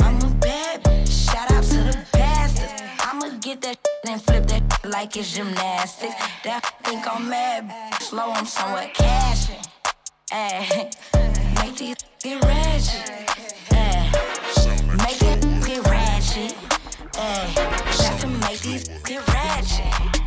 I'm 0.00 0.16
a 0.22 0.30
bad 0.36 0.84
bitch, 0.84 1.30
shout 1.30 1.50
out 1.52 1.64
to 1.64 1.76
the 1.76 1.98
bastards. 2.12 2.82
I'ma 3.00 3.38
get 3.40 3.60
that 3.62 3.78
and 4.08 4.22
flip 4.22 4.46
that 4.46 4.84
like 4.86 5.16
it's 5.16 5.34
gymnastics. 5.34 6.14
That 6.44 6.64
think 6.84 7.06
I'm 7.06 7.28
mad, 7.28 7.70
slow, 8.00 8.30
I'm 8.30 8.46
somewhat 8.46 8.94
cashing. 8.94 9.56
Make 11.56 11.76
these 11.76 11.96
get 12.22 12.42
ratchet. 12.42 13.10
Make 14.96 15.22
it 15.22 15.66
get 15.66 15.86
ratchet. 15.86 16.54
Ay, 17.20 17.87
to 18.20 18.26
make 18.26 18.60
these 18.60 18.88
get 19.04 19.26
ratchet. 19.28 20.20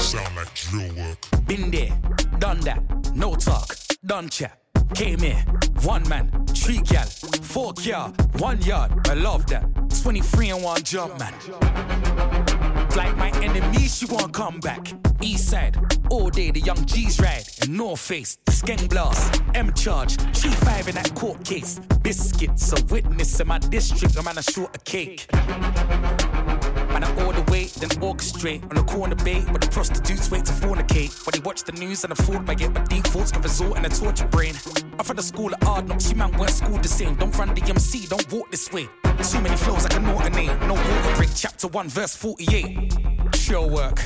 Sound 0.00 0.34
like 0.36 0.54
drill 0.54 0.92
work. 0.94 1.18
Been 1.46 1.70
there, 1.70 1.90
done 2.38 2.60
that, 2.60 2.82
no 3.14 3.34
talk, 3.34 3.76
done 4.06 4.28
chat. 4.28 4.58
Came 4.94 5.20
here, 5.20 5.44
one 5.82 6.08
man, 6.08 6.30
three 6.46 6.78
gal, 6.78 7.06
four 7.42 7.72
car, 7.74 8.12
one 8.38 8.60
yard. 8.62 8.92
I 9.08 9.14
love 9.14 9.46
that. 9.46 9.64
23 10.02 10.50
and 10.50 10.62
one 10.62 10.82
jump, 10.82 11.18
man. 11.18 12.49
Like 12.96 13.16
my 13.16 13.30
enemy, 13.42 13.86
she 13.88 14.06
won't 14.06 14.32
come 14.32 14.60
back. 14.60 14.92
East 15.22 15.50
side, 15.50 15.76
all 16.10 16.30
day 16.30 16.50
the 16.50 16.60
young 16.60 16.84
G's 16.86 17.20
ride. 17.20 17.44
And 17.62 17.76
North 17.76 18.00
Face, 18.00 18.38
the 18.44 18.52
Skeng 18.52 18.88
Blast, 18.88 19.42
M 19.54 19.72
charge, 19.74 20.16
3-5 20.16 20.88
in 20.88 20.94
that 20.96 21.14
court 21.14 21.44
case. 21.44 21.80
Biscuits, 22.02 22.72
a 22.72 22.84
witness 22.86 23.38
in 23.38 23.46
my 23.46 23.58
district, 23.58 24.16
a 24.16 24.22
man 24.22 24.38
a 24.38 24.42
short 24.42 24.74
a 24.74 24.78
cake. 24.80 25.26
Man, 25.32 27.04
I 27.04 27.24
order 27.24 27.39
wait, 27.50 27.72
then 27.74 27.90
orchestrate 28.00 28.62
on 28.70 28.76
the 28.76 28.82
corner 28.84 29.16
bait 29.16 29.44
where 29.50 29.58
the 29.58 29.68
prostitutes 29.68 30.30
wait 30.30 30.44
to 30.46 30.52
fornicate. 30.52 31.10
When 31.26 31.32
they 31.32 31.44
watch 31.44 31.64
the 31.64 31.72
news 31.72 32.04
and 32.04 32.12
afford 32.12 32.46
by 32.46 32.54
it, 32.54 32.72
but 32.72 32.88
defaults 32.88 33.32
can 33.32 33.42
result 33.42 33.76
in 33.76 33.84
a 33.84 33.88
torture 33.88 34.26
brain. 34.28 34.54
I'm 34.98 35.04
from 35.04 35.16
the 35.16 35.22
school 35.22 35.52
of 35.52 35.62
hard 35.62 35.88
knocks, 35.88 36.08
you 36.10 36.16
man 36.16 36.30
weren't 36.38 36.52
schooled 36.52 36.82
the 36.82 36.88
same. 36.88 37.16
Don't 37.16 37.36
run 37.36 37.52
the 37.54 37.62
MC, 37.62 38.06
don't 38.06 38.32
walk 38.32 38.50
this 38.50 38.70
way. 38.72 38.88
Too 39.30 39.40
many 39.40 39.56
flows 39.56 39.84
I 39.84 39.88
can 39.88 40.06
alternate. 40.06 40.58
No 40.66 40.74
water 40.74 41.16
break, 41.16 41.30
chapter 41.34 41.68
1, 41.68 41.88
verse 41.88 42.16
48. 42.16 42.94
Drill 43.32 43.68
work, 43.68 44.00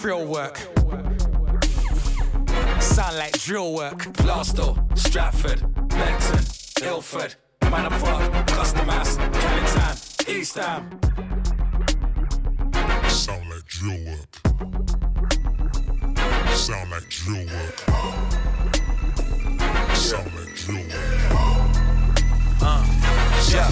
drill 0.00 0.26
work. 0.26 0.58
Sound 2.80 3.16
like 3.16 3.32
drill 3.40 3.74
work. 3.74 3.98
Plaistow, 4.14 4.76
Stratford, 4.96 5.60
Beckton, 5.88 6.82
Ilford, 6.82 7.34
Manor 7.62 7.98
Park, 7.98 8.46
Custom 8.48 8.88
House, 8.88 9.16
Canning 9.16 9.66
Town, 9.72 9.96
East 10.28 10.56
Ham. 10.56 11.00
Like 13.66 13.72
drill 13.72 14.04
work. 14.06 14.32
Sound 16.56 16.90
like 16.90 17.08
drill 17.08 17.46
work. 17.46 17.78
Sound 19.96 20.30
like 20.36 20.54
drill 20.54 20.84
work. 20.84 21.32
Uh. 22.60 22.95
Yeah. 23.52 23.70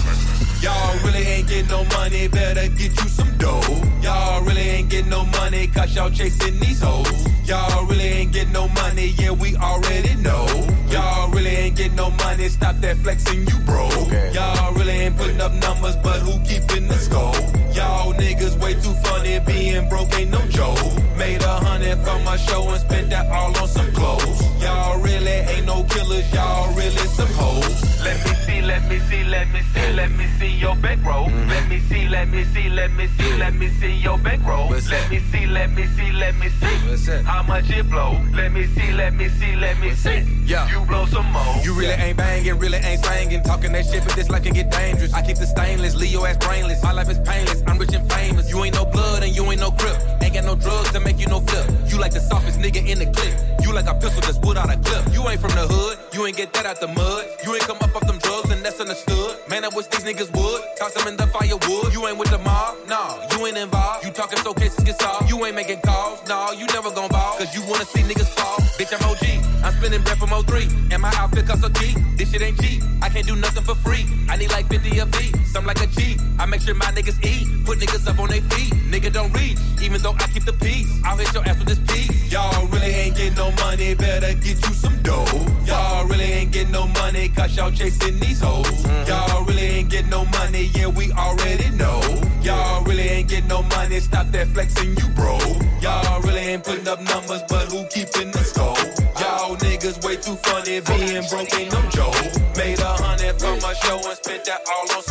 Y'all 0.61 0.97
really 1.05 1.25
ain't 1.25 1.47
getting 1.47 1.67
no 1.67 1.83
money, 1.85 2.27
better 2.27 2.67
get 2.69 2.91
you 3.01 3.09
some 3.09 3.37
dough. 3.37 3.61
Y'all 4.01 4.41
really 4.43 4.61
ain't 4.61 4.89
getting 4.89 5.09
no 5.09 5.25
money, 5.25 5.67
cause 5.67 5.93
y'all 5.95 6.09
chasing 6.09 6.59
these 6.59 6.81
hoes. 6.81 7.27
Y'all 7.45 7.85
really 7.85 8.03
ain't 8.03 8.31
getting 8.31 8.53
no 8.53 8.67
money, 8.69 9.13
yeah, 9.19 9.31
we 9.31 9.55
already 9.57 10.15
know. 10.15 10.45
Y'all 10.89 11.29
really 11.29 11.49
ain't 11.49 11.75
get 11.75 11.91
no 11.93 12.09
money, 12.11 12.47
stop 12.49 12.75
that 12.77 12.97
flexing, 12.97 13.45
you 13.47 13.59
broke. 13.59 14.11
Y'all 14.33 14.73
really 14.73 14.93
ain't 14.93 15.17
putting 15.17 15.39
up 15.41 15.53
numbers, 15.53 15.95
but 15.97 16.19
who 16.19 16.39
keeping 16.45 16.87
the 16.87 16.97
score? 16.97 17.35
Y'all 17.73 18.13
niggas 18.13 18.57
way 18.59 18.73
too 18.73 18.93
funny, 19.03 19.39
being 19.39 19.87
broke 19.89 20.17
ain't 20.17 20.31
no 20.31 20.41
joke. 20.47 20.79
Made 21.17 21.41
a 21.43 21.59
hundred 21.59 21.97
from 21.99 22.23
my 22.23 22.37
show 22.37 22.67
and 22.69 22.79
spent 22.81 23.09
that 23.09 23.29
all 23.31 23.55
on 23.57 23.67
some 23.67 23.91
clothes. 23.93 24.41
Y'all 24.63 24.99
really 25.01 25.39
ain't 25.53 25.65
no 25.65 25.83
killers, 25.83 26.31
y'all 26.33 26.73
really 26.75 27.07
some 27.19 27.27
hoes. 27.33 27.84
Let 28.05 28.23
me 28.23 28.35
see, 28.45 28.61
let 28.61 28.87
me 28.87 28.99
see, 28.99 29.23
let 29.23 29.47
me 29.49 29.61
see, 29.73 29.93
let 29.93 30.11
me 30.11 30.27
see 30.37 30.51
your 30.51 30.75
bankroll. 30.75 31.25
Let 31.47 31.67
me 31.67 31.79
see, 31.79 32.07
let 32.07 32.27
me 32.29 32.43
see, 32.45 32.69
let 32.69 32.91
me 32.91 33.07
see, 33.17 33.33
let 33.33 33.55
me 33.55 33.67
see 33.79 33.93
your 33.93 34.19
bankroll. 34.19 34.69
Let 34.69 35.09
me 35.09 35.19
see, 35.31 35.47
let 35.47 35.71
me 35.71 35.87
see, 35.87 36.11
let 36.11 36.35
me 36.35 36.49
see 36.49 37.23
how 37.23 37.43
much 37.43 37.69
it 37.69 37.89
blow. 37.89 38.21
Let 38.33 38.51
me 38.51 38.67
see, 38.67 38.91
let 38.93 39.13
me 39.13 39.29
see, 39.29 39.55
let 39.55 39.79
me 39.79 39.91
see. 39.91 40.23
Yeah. 40.45 40.69
You 40.69 40.85
blow 40.85 41.05
some 41.07 41.25
more. 41.31 41.55
You 41.63 41.73
really 41.73 41.93
ain't 41.93 42.17
banging, 42.17 42.57
really 42.59 42.77
ain't 42.77 43.03
singing. 43.03 43.41
Talking 43.43 43.71
that 43.73 43.85
shit, 43.85 44.03
but 44.03 44.15
this 44.15 44.29
life 44.29 44.43
can 44.43 44.53
get 44.53 44.69
dangerous. 44.71 45.13
I 45.13 45.25
keep 45.25 45.37
the 45.37 45.47
stainless, 45.47 45.95
Leo 45.95 46.25
ass 46.25 46.37
brainless. 46.37 46.83
My 46.83 46.91
life 46.91 47.09
is 47.09 47.19
painless, 47.19 47.63
I'm 47.67 47.77
rich 47.77 47.93
and 47.93 48.09
famous. 48.11 48.49
You 48.49 48.63
ain't 48.63 48.75
no 48.75 48.85
blood 48.85 49.23
and 49.23 49.35
you 49.35 49.43
ain't 49.51 49.61
no 49.61 49.71
grip. 49.71 49.97
Ain't 50.21 50.33
got 50.33 50.45
no 50.45 50.55
drugs 50.55 50.91
to 50.91 50.99
make 50.99 51.19
you 51.19 51.27
no 51.27 51.39
flip. 51.39 51.65
You 51.87 51.97
like 51.97 52.13
the 52.13 52.21
softest 52.21 52.59
nigga 52.59 52.85
in 52.85 52.99
the 52.99 53.07
clip. 53.07 53.33
You 53.65 53.73
like 53.73 53.87
a 53.87 53.95
pistol 53.95 54.21
that's 54.21 54.37
put 54.37 54.57
out 54.57 54.69
a 54.69 54.77
clip. 54.77 55.13
You 55.13 55.27
ain't 55.27 55.41
from 55.41 55.51
the 55.51 55.67
hood, 55.67 55.97
you 56.15 56.25
ain't 56.25 56.37
get 56.37 56.53
that 56.53 56.65
out 56.65 56.79
the 56.79 56.87
mud. 56.87 57.27
You 57.43 57.53
ain't 57.53 57.67
come 57.67 57.77
up 57.81 57.93
off 57.93 58.07
them 58.07 58.17
drugs 58.19 58.49
and 58.49 58.63
that's 58.63 58.79
understood. 58.79 59.35
Man, 59.49 59.65
I 59.65 59.69
wish 59.75 59.87
these 59.87 60.05
niggas 60.07 60.31
would. 60.31 60.61
Toss 60.79 60.93
them 60.93 61.07
in 61.09 61.17
the 61.17 61.27
firewood. 61.27 61.93
You 61.93 62.07
ain't 62.07 62.17
with 62.17 62.31
the 62.31 62.39
mob, 62.39 62.77
nah, 62.87 63.19
you 63.31 63.45
ain't 63.45 63.57
involved. 63.57 64.05
You 64.05 64.11
talking 64.11 64.39
so 64.39 64.53
cases 64.53 64.81
get 64.85 64.99
solved. 64.99 65.29
You 65.29 65.45
ain't 65.45 65.55
making 65.55 65.81
calls, 65.81 66.25
nah, 66.27 66.51
you 66.51 66.65
never 66.67 66.89
gon' 66.91 67.09
ball. 67.09 67.35
Cause 67.37 67.53
you 67.53 67.61
wanna 67.67 67.83
see 67.83 67.99
niggas 68.01 68.31
fall. 68.31 68.55
Bitch, 68.79 68.95
I'm 68.95 69.03
OG. 69.03 69.43
I'm 69.63 69.73
spinning 69.75 70.03
bread 70.03 70.17
from 70.17 70.31
03. 70.31 70.67
And 70.91 71.01
my 71.01 71.11
outfit 71.17 71.47
costs 71.47 71.63
so 71.63 71.69
cheap. 71.69 71.97
This 72.15 72.31
shit 72.31 72.41
ain't 72.41 72.61
cheap. 72.61 72.81
I 73.01 73.09
can't 73.09 73.27
do 73.27 73.35
nothing 73.35 73.63
for 73.63 73.75
free. 73.75 74.05
I 74.29 74.37
need 74.37 74.51
like 74.51 74.67
50 74.69 74.99
of 74.99 75.09
V. 75.09 75.31
Some 75.45 75.65
like 75.65 75.81
a 75.81 75.87
G. 75.87 76.17
I 76.39 76.45
make 76.45 76.61
sure 76.61 76.75
my 76.75 76.91
niggas 76.95 77.19
eat. 77.25 77.65
Put 77.65 77.79
niggas 77.79 78.07
up 78.07 78.19
on 78.19 78.29
their 78.29 78.41
feet. 78.41 78.71
Nigga 78.91 79.11
don't 79.11 79.33
reach. 79.33 79.57
Even 79.81 80.01
though 80.01 80.15
I 80.19 80.27
keep 80.27 80.45
the 80.45 80.53
peace. 80.53 80.89
I'll 81.03 81.17
hit 81.17 81.33
your 81.33 81.45
ass 81.47 81.57
with 81.59 81.67
this 81.67 81.79
piece. 81.79 82.31
Y'all 82.31 82.67
really 82.67 82.87
ain't 82.87 83.15
getting 83.15 83.35
no 83.35 83.51
money, 83.63 83.93
better 83.95 84.33
get 84.33 84.57
you 84.65 84.73
some 84.73 85.01
dough. 85.03 85.45
Y'all 85.65 86.04
really 86.05 86.25
ain't 86.25 86.51
getting 86.51 86.71
no 86.71 86.87
money, 86.87 87.29
cause 87.29 87.55
y'all 87.55 87.71
chasing 87.71 88.19
these 88.19 88.39
hoes. 88.39 88.65
Mm-hmm. 88.65 89.09
Y'all 89.09 89.45
really 89.45 89.61
ain't 89.61 89.89
getting 89.89 90.09
no 90.09 90.25
money, 90.25 90.69
yeah, 90.75 90.87
we 90.87 91.11
already 91.13 91.69
know. 91.75 92.01
Y'all 92.41 92.83
really 92.83 93.07
ain't 93.07 93.29
getting 93.29 93.47
no 93.47 93.63
money, 93.63 93.99
stop 93.99 94.27
that 94.31 94.47
flexing, 94.47 94.95
you 94.97 95.07
bro. 95.15 95.37
Y'all 95.81 96.21
really 96.21 96.41
ain't 96.41 96.63
putting 96.63 96.87
up 96.87 97.01
numbers, 97.01 97.41
but 97.49 97.65
who 97.71 97.85
keeping 97.87 98.31
the 98.31 98.43
score? 98.43 98.77
Y'all 99.19 99.55
niggas 99.57 100.03
way 100.05 100.15
too 100.15 100.35
funny, 100.47 100.79
being 100.81 101.23
broke 101.29 101.53
ain't 101.59 101.71
no 101.71 101.81
joke. 101.89 102.15
Made 102.57 102.79
a 102.79 102.93
hundred 103.03 103.39
from 103.39 103.59
my 103.59 103.73
show 103.73 103.97
and 103.97 104.17
spent 104.17 104.45
that 104.45 104.61
all 104.69 104.97
on 104.97 105.03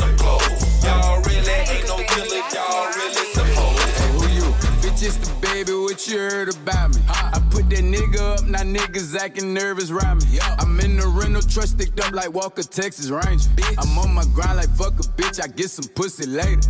you 6.08 6.18
heard 6.18 6.48
about 6.54 6.94
me? 6.94 7.00
I 7.08 7.40
put 7.50 7.70
that 7.70 7.80
nigga 7.80 8.38
up, 8.38 8.46
now 8.46 8.60
niggas 8.60 9.16
acting 9.16 9.54
nervous 9.54 9.90
around 9.90 10.24
me. 10.24 10.38
I'm 10.40 10.78
in 10.80 10.96
the 10.96 11.06
rental 11.06 11.42
truck 11.42 11.66
sticked 11.66 12.00
up 12.00 12.12
like 12.12 12.32
Walker, 12.32 12.62
Texas 12.62 13.10
Ranger. 13.10 13.48
I'm 13.78 13.98
on 13.98 14.12
my 14.12 14.24
grind 14.34 14.56
like 14.56 14.68
fuck 14.76 14.94
a 14.94 15.02
bitch, 15.16 15.42
I 15.42 15.46
get 15.48 15.70
some 15.70 15.88
pussy 15.94 16.26
later. 16.26 16.60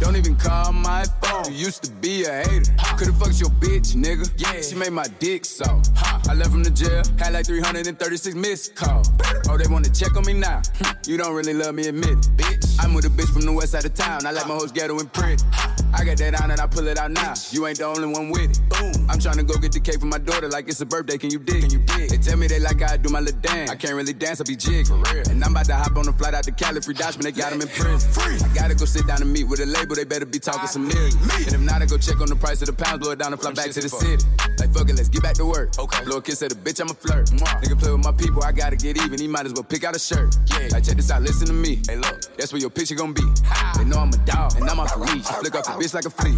Don't 0.00 0.16
even 0.16 0.36
call 0.36 0.72
my 0.72 1.04
phone, 1.22 1.52
you 1.52 1.66
used 1.66 1.82
to 1.84 1.90
be 1.90 2.24
a 2.24 2.32
hater. 2.32 2.72
Could've 2.96 3.16
fucked 3.18 3.40
your 3.40 3.50
bitch, 3.50 3.94
nigga. 3.94 4.30
Yeah. 4.36 4.60
She 4.60 4.74
made 4.74 4.92
my 4.92 5.06
dick 5.18 5.44
so. 5.44 5.82
I 6.28 6.34
left 6.34 6.50
from 6.50 6.62
the 6.62 6.70
jail, 6.70 7.02
had 7.18 7.32
like 7.32 7.46
336 7.46 8.34
missed 8.36 8.74
calls. 8.74 9.10
Oh, 9.48 9.56
they 9.56 9.66
wanna 9.68 9.90
check 9.90 10.16
on 10.16 10.24
me 10.24 10.34
now. 10.34 10.62
You 11.06 11.16
don't 11.16 11.34
really 11.34 11.54
love 11.54 11.74
me, 11.74 11.88
admit 11.88 12.10
it. 12.10 12.36
Bitch. 12.36 12.76
I'm 12.80 12.94
with 12.94 13.06
a 13.06 13.08
bitch 13.08 13.32
from 13.32 13.42
the 13.42 13.52
west 13.52 13.72
side 13.72 13.84
of 13.84 13.94
town, 13.94 14.26
I 14.26 14.30
like 14.30 14.46
my 14.46 14.54
hoes 14.54 14.72
ghetto 14.72 14.98
and 14.98 15.12
pretty. 15.12 15.42
I 15.94 16.04
got 16.04 16.18
that 16.18 16.40
on 16.42 16.50
and 16.50 16.60
I 16.60 16.66
pull 16.66 16.86
it 16.88 16.98
out 16.98 17.10
now. 17.10 17.34
You 17.50 17.66
ain't 17.66 17.78
the 17.78 17.86
only 17.86 18.06
one 18.06 18.30
with 18.30 18.50
it. 18.50 18.60
Boom. 18.68 19.10
I'm 19.10 19.18
trying 19.18 19.36
to 19.36 19.44
go 19.44 19.54
get 19.58 19.72
the 19.72 19.80
cake 19.80 20.00
for 20.00 20.06
my 20.06 20.18
daughter 20.18 20.48
like 20.48 20.68
it's 20.68 20.80
a 20.80 20.86
birthday. 20.86 21.18
Can 21.18 21.30
you 21.30 21.38
dig? 21.38 21.62
Can 21.62 21.70
you 21.70 21.78
dig? 21.80 22.10
They 22.10 22.18
tell 22.18 22.36
me 22.36 22.46
they 22.46 22.60
like 22.60 22.80
how 22.80 22.92
I 22.92 22.96
do 22.96 23.08
my 23.08 23.20
little 23.20 23.40
dance. 23.40 23.70
I 23.70 23.76
can't 23.76 23.94
really 23.94 24.12
dance, 24.12 24.40
I 24.40 24.44
be 24.44 24.56
jig. 24.56 24.86
For 24.86 24.96
real. 24.96 25.28
And 25.30 25.42
I'm 25.44 25.52
about 25.52 25.66
to 25.66 25.76
hop 25.76 25.96
on 25.96 26.08
a 26.08 26.12
flight 26.12 26.34
out 26.34 26.44
to 26.44 26.52
Cali, 26.52 26.80
free 26.80 26.94
Dutchman, 26.94 27.24
they 27.24 27.32
got 27.32 27.52
him 27.52 27.60
in 27.60 27.68
prison. 27.68 28.10
Free. 28.10 28.36
I 28.36 28.54
gotta 28.54 28.74
go 28.74 28.84
sit 28.84 29.06
down 29.06 29.22
and 29.22 29.32
meet 29.32 29.44
with 29.44 29.60
a 29.60 29.66
label, 29.66 29.94
they 29.94 30.04
better 30.04 30.26
be 30.26 30.38
talking 30.38 30.68
some 30.68 30.88
millions. 30.88 31.14
And 31.14 31.54
if 31.54 31.60
not, 31.60 31.82
I 31.82 31.86
go 31.86 31.98
check 31.98 32.20
on 32.20 32.28
the 32.28 32.36
price 32.36 32.60
of 32.62 32.66
the 32.66 32.72
pounds, 32.72 32.98
blow 33.00 33.12
it 33.12 33.18
down 33.18 33.32
and 33.32 33.40
fly 33.40 33.52
back 33.52 33.70
to 33.70 33.80
the 33.80 33.88
city. 33.88 34.24
Like 34.58 34.72
fuck 34.72 34.88
it, 34.88 34.96
let's 34.96 35.08
get 35.08 35.22
back 35.22 35.34
to 35.36 35.44
work. 35.44 35.78
Okay. 35.78 36.04
Blow 36.04 36.18
a 36.18 36.22
kiss 36.22 36.42
at 36.42 36.52
a 36.52 36.56
bitch, 36.56 36.80
I'm 36.80 36.90
a 36.90 36.94
flirt. 36.94 37.26
Nigga 37.30 37.78
play 37.78 37.92
with 37.92 38.04
my 38.04 38.12
people, 38.12 38.42
I 38.42 38.52
gotta 38.52 38.76
get 38.76 38.96
even. 39.02 39.18
He 39.18 39.28
might 39.28 39.46
as 39.46 39.52
well 39.54 39.64
pick 39.64 39.84
out 39.84 39.96
a 39.96 39.98
shirt. 39.98 40.36
Yeah. 40.46 40.68
Like 40.72 40.84
check 40.84 40.96
this 40.96 41.10
out, 41.10 41.22
listen 41.22 41.46
to 41.46 41.52
me. 41.52 41.80
Hey 41.88 41.96
look, 41.96 42.36
that's 42.36 42.52
where 42.52 42.60
your 42.60 42.70
picture 42.70 42.94
gonna 42.94 43.12
be. 43.12 43.24
They 43.76 43.84
know 43.84 43.98
I'm 43.98 44.10
a 44.10 44.18
dog, 44.24 44.56
and 44.56 44.68
I'm 44.68 44.80
off 44.80 44.92
the 44.94 45.00
leash. 45.00 45.26
I 45.26 45.34
flick 45.40 45.54
off 45.54 45.66
the 45.66 45.75
bitch 45.78 45.94
like 45.94 46.04
a 46.04 46.10
flea. 46.10 46.32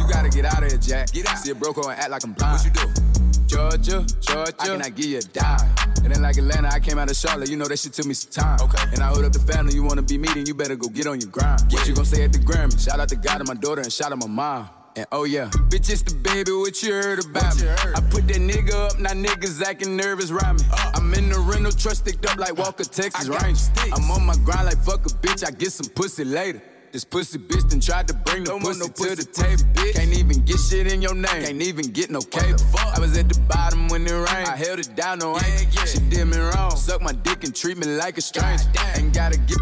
You 0.00 0.08
gotta 0.08 0.28
get 0.28 0.44
out 0.44 0.62
of 0.62 0.70
here, 0.70 0.78
Jack. 0.78 1.12
Get 1.12 1.28
out. 1.28 1.38
See 1.38 1.50
a 1.50 1.54
broker 1.54 1.82
and 1.82 1.98
act 1.98 2.10
like 2.10 2.24
I'm 2.24 2.32
blind. 2.32 2.58
What 2.58 2.64
you 2.64 2.72
do? 2.72 3.12
Georgia, 3.46 4.06
Georgia. 4.20 4.54
And 4.60 4.60
I 4.60 4.66
cannot 4.66 4.94
give 4.94 5.06
you 5.06 5.18
a 5.18 5.22
dime. 5.22 5.74
And 6.04 6.14
then 6.14 6.22
like 6.22 6.36
Atlanta, 6.36 6.68
I 6.72 6.80
came 6.80 6.98
out 6.98 7.10
of 7.10 7.16
Charlotte. 7.16 7.50
You 7.50 7.56
know 7.56 7.66
that 7.66 7.78
shit 7.78 7.92
took 7.92 8.06
me 8.06 8.14
some 8.14 8.30
time. 8.30 8.58
Okay. 8.62 8.82
And 8.92 9.00
I 9.00 9.08
hold 9.08 9.24
up 9.24 9.32
the 9.32 9.38
family. 9.40 9.74
You 9.74 9.82
wanna 9.82 10.02
be 10.02 10.18
meeting, 10.18 10.46
you 10.46 10.54
better 10.54 10.76
go 10.76 10.88
get 10.88 11.06
on 11.06 11.20
your 11.20 11.30
grind. 11.30 11.60
What 11.70 11.86
you 11.86 11.94
gonna 11.94 12.06
say 12.06 12.24
at 12.24 12.32
the 12.32 12.38
Grammy? 12.38 12.78
Shout 12.82 12.98
out 12.98 13.08
to 13.10 13.16
God 13.16 13.40
and 13.40 13.48
my 13.48 13.54
daughter, 13.54 13.82
and 13.82 13.92
shout 13.92 14.12
out 14.12 14.18
my 14.18 14.26
mom. 14.26 14.70
And 14.94 15.06
oh 15.10 15.24
yeah, 15.24 15.48
bitch, 15.70 15.88
it's 15.88 16.02
the 16.02 16.14
baby, 16.14 16.52
what 16.52 16.82
you 16.82 16.92
heard 16.92 17.24
about 17.24 17.58
me? 17.58 17.66
I 17.66 18.00
put 18.10 18.28
that 18.28 18.36
nigga 18.36 18.74
up, 18.74 18.98
now 18.98 19.12
niggas 19.12 19.62
acting 19.62 19.96
nervous 19.96 20.30
around 20.30 20.60
me. 20.60 20.66
Uh. 20.70 20.92
I'm 20.96 21.14
in 21.14 21.30
the 21.30 21.38
rental 21.38 21.72
truck 21.72 21.94
sticked 21.94 22.26
up 22.26 22.36
like 22.36 22.58
Walker, 22.58 22.84
Texas 22.84 23.26
Ranger. 23.26 23.70
I'm 23.90 24.10
on 24.10 24.26
my 24.26 24.36
grind 24.44 24.66
like 24.66 24.76
fuck 24.84 25.06
a 25.06 25.08
bitch, 25.08 25.46
I 25.46 25.50
get 25.50 25.72
some 25.72 25.88
pussy 25.94 26.24
later. 26.24 26.60
This 26.92 27.04
pussy 27.04 27.38
bitch 27.38 27.70
done 27.70 27.80
tried 27.80 28.06
to 28.08 28.12
bring 28.12 28.44
the 28.44 28.52
pussy, 28.58 29.16
to 29.16 29.16
the 29.16 29.24
table, 29.24 29.62
bitch. 29.72 29.94
Can't 29.94 30.12
even 30.12 30.44
get 30.44 30.58
shit 30.58 30.92
in 30.92 31.00
your 31.00 31.14
name. 31.14 31.42
Can't 31.42 31.62
even 31.62 31.86
get 31.86 32.10
no 32.10 32.20
cable. 32.20 32.60
I 32.76 33.00
was 33.00 33.16
at 33.16 33.30
the 33.30 33.40
bottom 33.48 33.88
when 33.88 34.06
it 34.06 34.12
rained. 34.12 34.46
I 34.46 34.56
held 34.56 34.78
it 34.78 34.94
down, 34.94 35.20
no 35.20 35.34
ain't. 35.38 35.88
She 35.88 36.00
did 36.10 36.26
me 36.26 36.36
wrong. 36.36 36.76
Suck 36.76 37.00
my 37.00 37.12
dick 37.12 37.44
and 37.44 37.56
treat 37.56 37.78
me 37.78 37.86
like 37.86 38.18
a 38.18 38.20
stranger. 38.20 38.64
Ain't 38.96 39.14
gotta 39.14 39.38
get. 39.38 39.56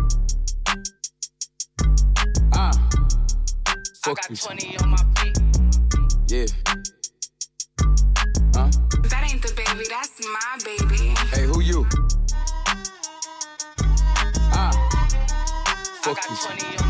Ah. 2.52 2.72
Fuck 4.02 4.18
I 4.18 4.22
got 4.22 4.30
you. 4.30 4.36
20 4.36 4.78
on 4.78 4.88
my 4.88 4.96
feet. 5.20 5.38
Yeah. 6.26 6.46
Huh? 8.56 8.70
That 9.06 9.30
ain't 9.30 9.40
the 9.40 9.52
baby, 9.54 9.86
that's 9.88 10.20
my 10.26 10.58
baby. 10.64 11.14
Hey, 11.30 11.46
who 11.46 11.60
you? 11.60 11.86
Ah. 14.52 14.72
Fuck 16.02 16.18
you. 16.28 16.36
Yeah. 16.58 16.89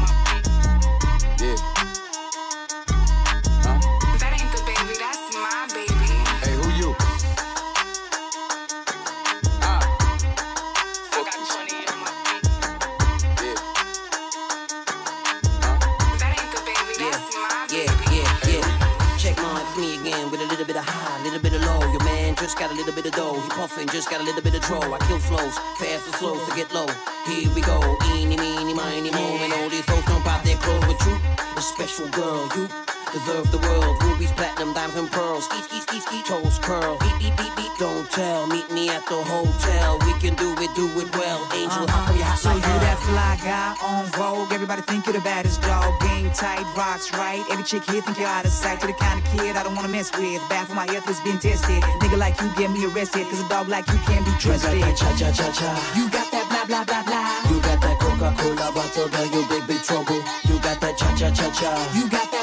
Just 22.51 22.59
got 22.59 22.72
a 22.72 22.74
little 22.74 22.92
bit 22.92 23.07
of 23.07 23.12
dough. 23.12 23.40
He 23.40 23.48
puffin', 23.51 23.86
just 23.86 24.11
got 24.11 24.20
a 24.20 24.24
little 24.24 24.42
bit 24.42 24.57
of 24.57 24.62
troll. 24.62 24.82
I 24.92 24.98
kill 25.07 25.20
flows, 25.20 25.57
fast 25.78 26.07
and 26.07 26.14
slow, 26.16 26.36
so 26.36 26.57
get 26.57 26.74
low. 26.74 26.86
Here 27.28 27.48
we 27.55 27.61
go, 27.61 27.78
eeny, 28.11 28.36
meeny, 28.36 28.74
miny, 28.74 29.12
mo. 29.12 29.22
And 29.38 29.53
all 29.53 29.68
these 29.68 29.84
folks 29.84 30.05
don't 30.07 30.24
pop 30.24 30.42
their 30.42 30.57
clothes 30.57 30.84
with 30.88 31.01
you. 31.07 31.14
A 31.57 31.62
special 31.62 32.09
girl, 32.09 32.51
you 32.57 32.66
deserve 33.12 33.50
the 33.50 33.58
world. 33.58 34.02
Rubies, 34.02 34.32
platinum, 34.32 34.74
diamonds, 34.74 34.98
and 34.98 35.11
pearls. 35.11 35.44
Ski, 35.44 35.62
ski, 35.62 35.80
ski, 35.80 36.00
ski, 36.00 36.22
toes 36.22 36.58
curl. 36.58 36.98
Beep, 37.00 37.18
beep, 37.18 37.36
beep, 37.36 37.56
beep. 37.56 37.70
Don't 37.80 38.04
tell, 38.11 38.46
meet 38.46 38.70
me 38.70 38.90
at 38.90 39.06
the 39.08 39.16
hotel. 39.16 39.96
We 40.04 40.12
can 40.20 40.36
do 40.36 40.52
it, 40.61 40.68
do 40.76 40.84
it 41.00 41.08
well. 41.16 41.40
Angel, 41.56 41.88
uh-huh. 41.88 41.88
how 41.88 42.06
come 42.06 42.16
you 42.16 42.22
hot 42.22 42.36
So 42.36 42.52
like 42.52 42.61
you 42.61 42.76
that 42.84 42.98
fly 43.00 43.40
guy 43.40 43.72
on 43.80 44.04
Vogue, 44.12 44.52
everybody 44.52 44.82
think 44.82 45.06
you're 45.06 45.16
the 45.16 45.24
baddest 45.24 45.62
dog. 45.62 45.88
Game 46.04 46.28
tight, 46.36 46.61
rocks 46.76 47.08
right. 47.16 47.40
Every 47.50 47.64
chick 47.64 47.82
here 47.88 48.02
think 48.02 48.18
you're 48.18 48.28
out 48.28 48.44
of 48.44 48.52
sight. 48.52 48.84
You're 48.84 48.92
the 48.92 48.98
kind 49.00 49.16
of 49.16 49.24
kid 49.32 49.56
I 49.56 49.62
don't 49.64 49.74
wanna 49.74 49.88
mess 49.88 50.12
with. 50.12 50.44
Bad 50.52 50.68
for 50.68 50.74
my 50.74 50.84
health 50.92 51.08
is 51.08 51.20
being 51.24 51.38
tested. 51.38 51.80
Nigga 52.04 52.18
like 52.18 52.36
you 52.40 52.52
get 52.61 52.70
me 52.70 52.84
arrested, 52.84 53.24
cause 53.32 53.40
a 53.40 53.48
dog 53.48 53.68
like 53.68 53.88
you 53.88 53.98
can't 54.04 54.28
be 54.28 54.32
trusted. 54.36 54.76
You 54.76 54.84
got 54.84 54.92
that 54.92 54.96
cha 55.00 55.11
cha 55.16 55.28
cha 55.32 55.48
cha. 55.48 55.70
You 55.96 56.04
got 56.12 56.28
that 56.36 56.44
blah 56.52 56.64
blah 56.68 56.84
blah 56.84 57.02
blah. 57.08 57.48
You 57.48 57.56
got 57.64 57.80
that 57.80 57.96
Coca 57.96 58.28
Cola 58.36 58.68
bottle, 58.76 59.08
girl, 59.08 59.28
you 59.32 59.42
big 59.48 59.64
big 59.64 59.80
trouble. 59.88 60.20
You 60.44 60.61
got 60.61 60.84
that 60.84 61.00
cha 61.00 61.08
cha 61.16 61.32
cha 61.32 61.48
cha. 61.56 61.72
You 61.96 62.04
got 62.12 62.28
that 62.28 62.39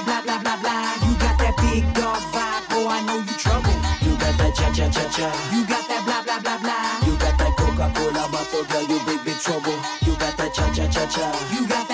I 2.97 3.01
know 3.05 3.17
you 3.21 3.37
trouble. 3.37 3.77
You 4.01 4.17
got 4.17 4.33
that 4.41 4.55
cha 4.57 4.73
cha 4.73 4.89
cha 4.89 5.05
cha. 5.13 5.29
You 5.53 5.61
got 5.69 5.85
that 5.87 6.01
blah 6.01 6.23
blah 6.25 6.41
blah 6.41 6.57
blah. 6.57 7.05
You 7.05 7.13
got 7.21 7.37
that 7.37 7.53
Coca 7.53 7.93
Cola 7.93 8.25
bottle, 8.33 8.65
girl, 8.65 8.89
you 8.89 8.97
big 9.05 9.21
big 9.23 9.37
trouble. 9.37 9.77
You 10.01 10.17
got 10.17 10.33
that 10.37 10.49
cha 10.49 10.65
cha 10.73 10.87
cha 10.89 11.05
cha. 11.05 11.29
You 11.53 11.67
got 11.69 11.86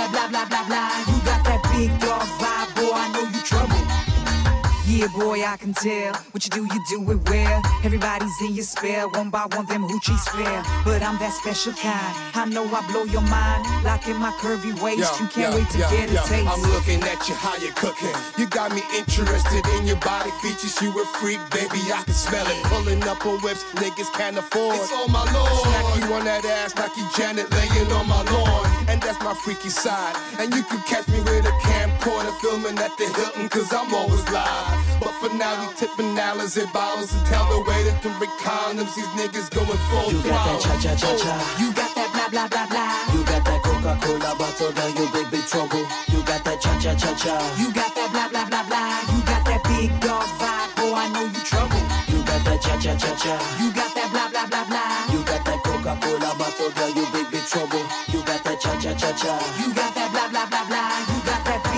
boy 5.09 5.43
I 5.43 5.43
know 5.43 5.43
you 5.43 5.43
trouble. 5.43 5.43
Yeah, 5.43 5.43
Yeah, 5.43 5.43
boy, 5.43 5.43
I 5.43 5.57
can 5.57 5.73
tell. 5.73 6.13
What 6.31 6.43
you 6.45 6.49
do, 6.51 6.63
you 6.63 6.83
do 6.89 7.11
it 7.11 7.29
well. 7.29 7.61
Everybody's 7.83 8.41
in 8.41 8.53
your 8.53 8.65
spell. 8.65 9.09
One 9.11 9.29
by 9.29 9.45
one, 9.53 9.65
them 9.65 9.83
hoochies 9.87 10.27
fair. 10.29 10.63
But 10.85 11.03
I'm 11.03 11.17
that 11.19 11.33
special 11.33 11.73
kind. 11.73 12.15
I 12.35 12.45
know 12.45 12.65
I 12.65 12.81
blow 12.91 13.03
your 13.05 13.21
mind. 13.21 13.65
Lock 13.83 14.07
in 14.07 14.17
my 14.17 14.31
curvy 14.39 14.73
waist. 14.81 15.19
you 15.19 15.27
can't 15.27 15.53
wait 15.55 15.69
to 15.71 15.77
get 15.77 16.09
a 16.09 16.15
taste. 16.27 16.47
I'm 16.49 16.61
looking 16.71 17.01
at 17.03 17.27
you, 17.29 17.35
how 17.35 17.55
you 17.57 17.71
cooking. 17.73 18.13
You 18.37 18.47
got 18.47 18.73
me 18.73 18.83
interested 18.97 19.65
in 19.79 19.87
your 19.87 19.97
body 19.97 20.31
features. 20.41 20.81
You 20.81 20.91
a 21.01 21.05
freak, 21.19 21.39
baby, 21.51 21.79
I 21.93 22.03
can 22.05 22.13
smell 22.13 22.45
it. 22.47 22.63
Pulling 22.65 23.03
up 23.03 23.25
on 23.25 23.39
whips, 23.41 23.63
niggas 23.75 24.11
can't 24.13 24.37
afford. 24.37 24.77
It's 24.77 24.91
all 24.91 25.07
my 25.07 25.25
lord. 25.33 25.51
Smack 25.63 25.85
you 25.99 26.13
on 26.13 26.25
that 26.25 26.45
ass 26.45 26.75
like 26.77 26.95
you 26.97 27.07
Janet 27.17 27.51
laying 27.51 27.91
on 27.93 28.07
my 28.07 28.23
lawn. 28.31 28.65
And 28.87 29.01
that's 29.01 29.21
my 29.23 29.33
freaky 29.33 29.69
side. 29.69 30.15
And 30.39 30.53
you 30.53 30.63
can 30.63 30.81
catch 30.87 31.07
me 31.07 31.19
with 31.19 31.45
a 31.45 31.55
camcorder 32.03 32.35
filming 32.39 32.77
at 32.77 32.95
the 32.97 33.07
Hilton, 33.15 33.49
cause 33.49 33.71
I'm 33.71 33.93
always 33.93 34.23
live. 34.29 34.99
But 34.99 35.13
for 35.19 35.33
now, 35.35 35.55
we 35.61 35.73
tipping 35.75 36.15
dollars 36.15 36.57
and 36.57 36.71
bottles 36.73 37.13
and 37.13 37.25
tell 37.27 37.47
the 37.47 37.59
waiter 37.63 37.95
to 38.03 38.09
bring 38.19 38.31
condoms. 38.43 38.93
These 38.95 39.07
niggas 39.15 39.49
going 39.51 39.79
full 39.89 40.11
You 40.11 40.19
got 40.23 40.43
that 40.45 40.59
cha 40.61 40.73
cha 40.79 40.95
cha 40.95 41.11
cha. 41.17 41.33
You 41.59 41.71
got 41.73 41.95
that 41.95 42.09
blah 42.11 42.27
blah 42.29 42.47
blah 42.47 42.67
blah. 42.67 43.15
You 43.15 43.23
got 43.25 43.43
that 43.45 43.59
Coca 43.63 43.93
Cola 44.03 44.35
bottle, 44.35 44.71
girl, 44.71 44.89
you 44.91 45.07
big 45.11 45.31
big 45.31 45.45
trouble. 45.47 45.85
You 46.11 46.19
got 46.23 46.43
that 46.43 46.61
cha 46.61 46.73
cha 46.79 46.93
cha 46.95 47.11
cha. 47.15 47.35
You 47.59 47.71
got 47.73 47.95
that 47.95 48.09
blah 48.11 48.27
blah 48.29 48.45
blah 48.51 48.63
blah. 48.67 48.99
You 49.11 49.19
got 49.23 49.43
that 49.47 49.61
big 49.63 49.89
dog 50.03 50.27
vibe, 50.39 50.75
boy. 50.75 50.95
I 50.95 51.07
know 51.13 51.25
you 51.25 51.41
trouble. 51.47 51.83
You 52.11 52.19
got 52.27 52.41
that 52.45 52.59
cha 52.61 52.75
cha 52.79 52.93
cha 52.99 53.11
cha. 53.15 53.33
You 53.59 53.71
got 53.71 53.91
that 53.95 54.07
blah 54.11 54.27
blah 54.29 54.47
blah 54.47 54.65
blah. 54.67 55.07
You 55.11 55.19
got 55.23 55.41
that 55.47 55.59
Coca 55.63 55.93
Cola 56.03 56.31
bottle, 56.35 56.71
girl, 56.75 56.91
you 56.91 57.05
big 57.15 57.27
big 57.31 57.45
trouble. 57.47 57.83
You 58.11 58.19
got 58.27 58.43
that 58.43 58.59
cha 58.59 58.71
cha 58.79 58.91
cha 58.93 59.11
cha. 59.15 59.33
You 59.59 59.73
got 59.73 59.95
that 59.95 60.02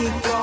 You 0.05 0.11
got 0.21 0.34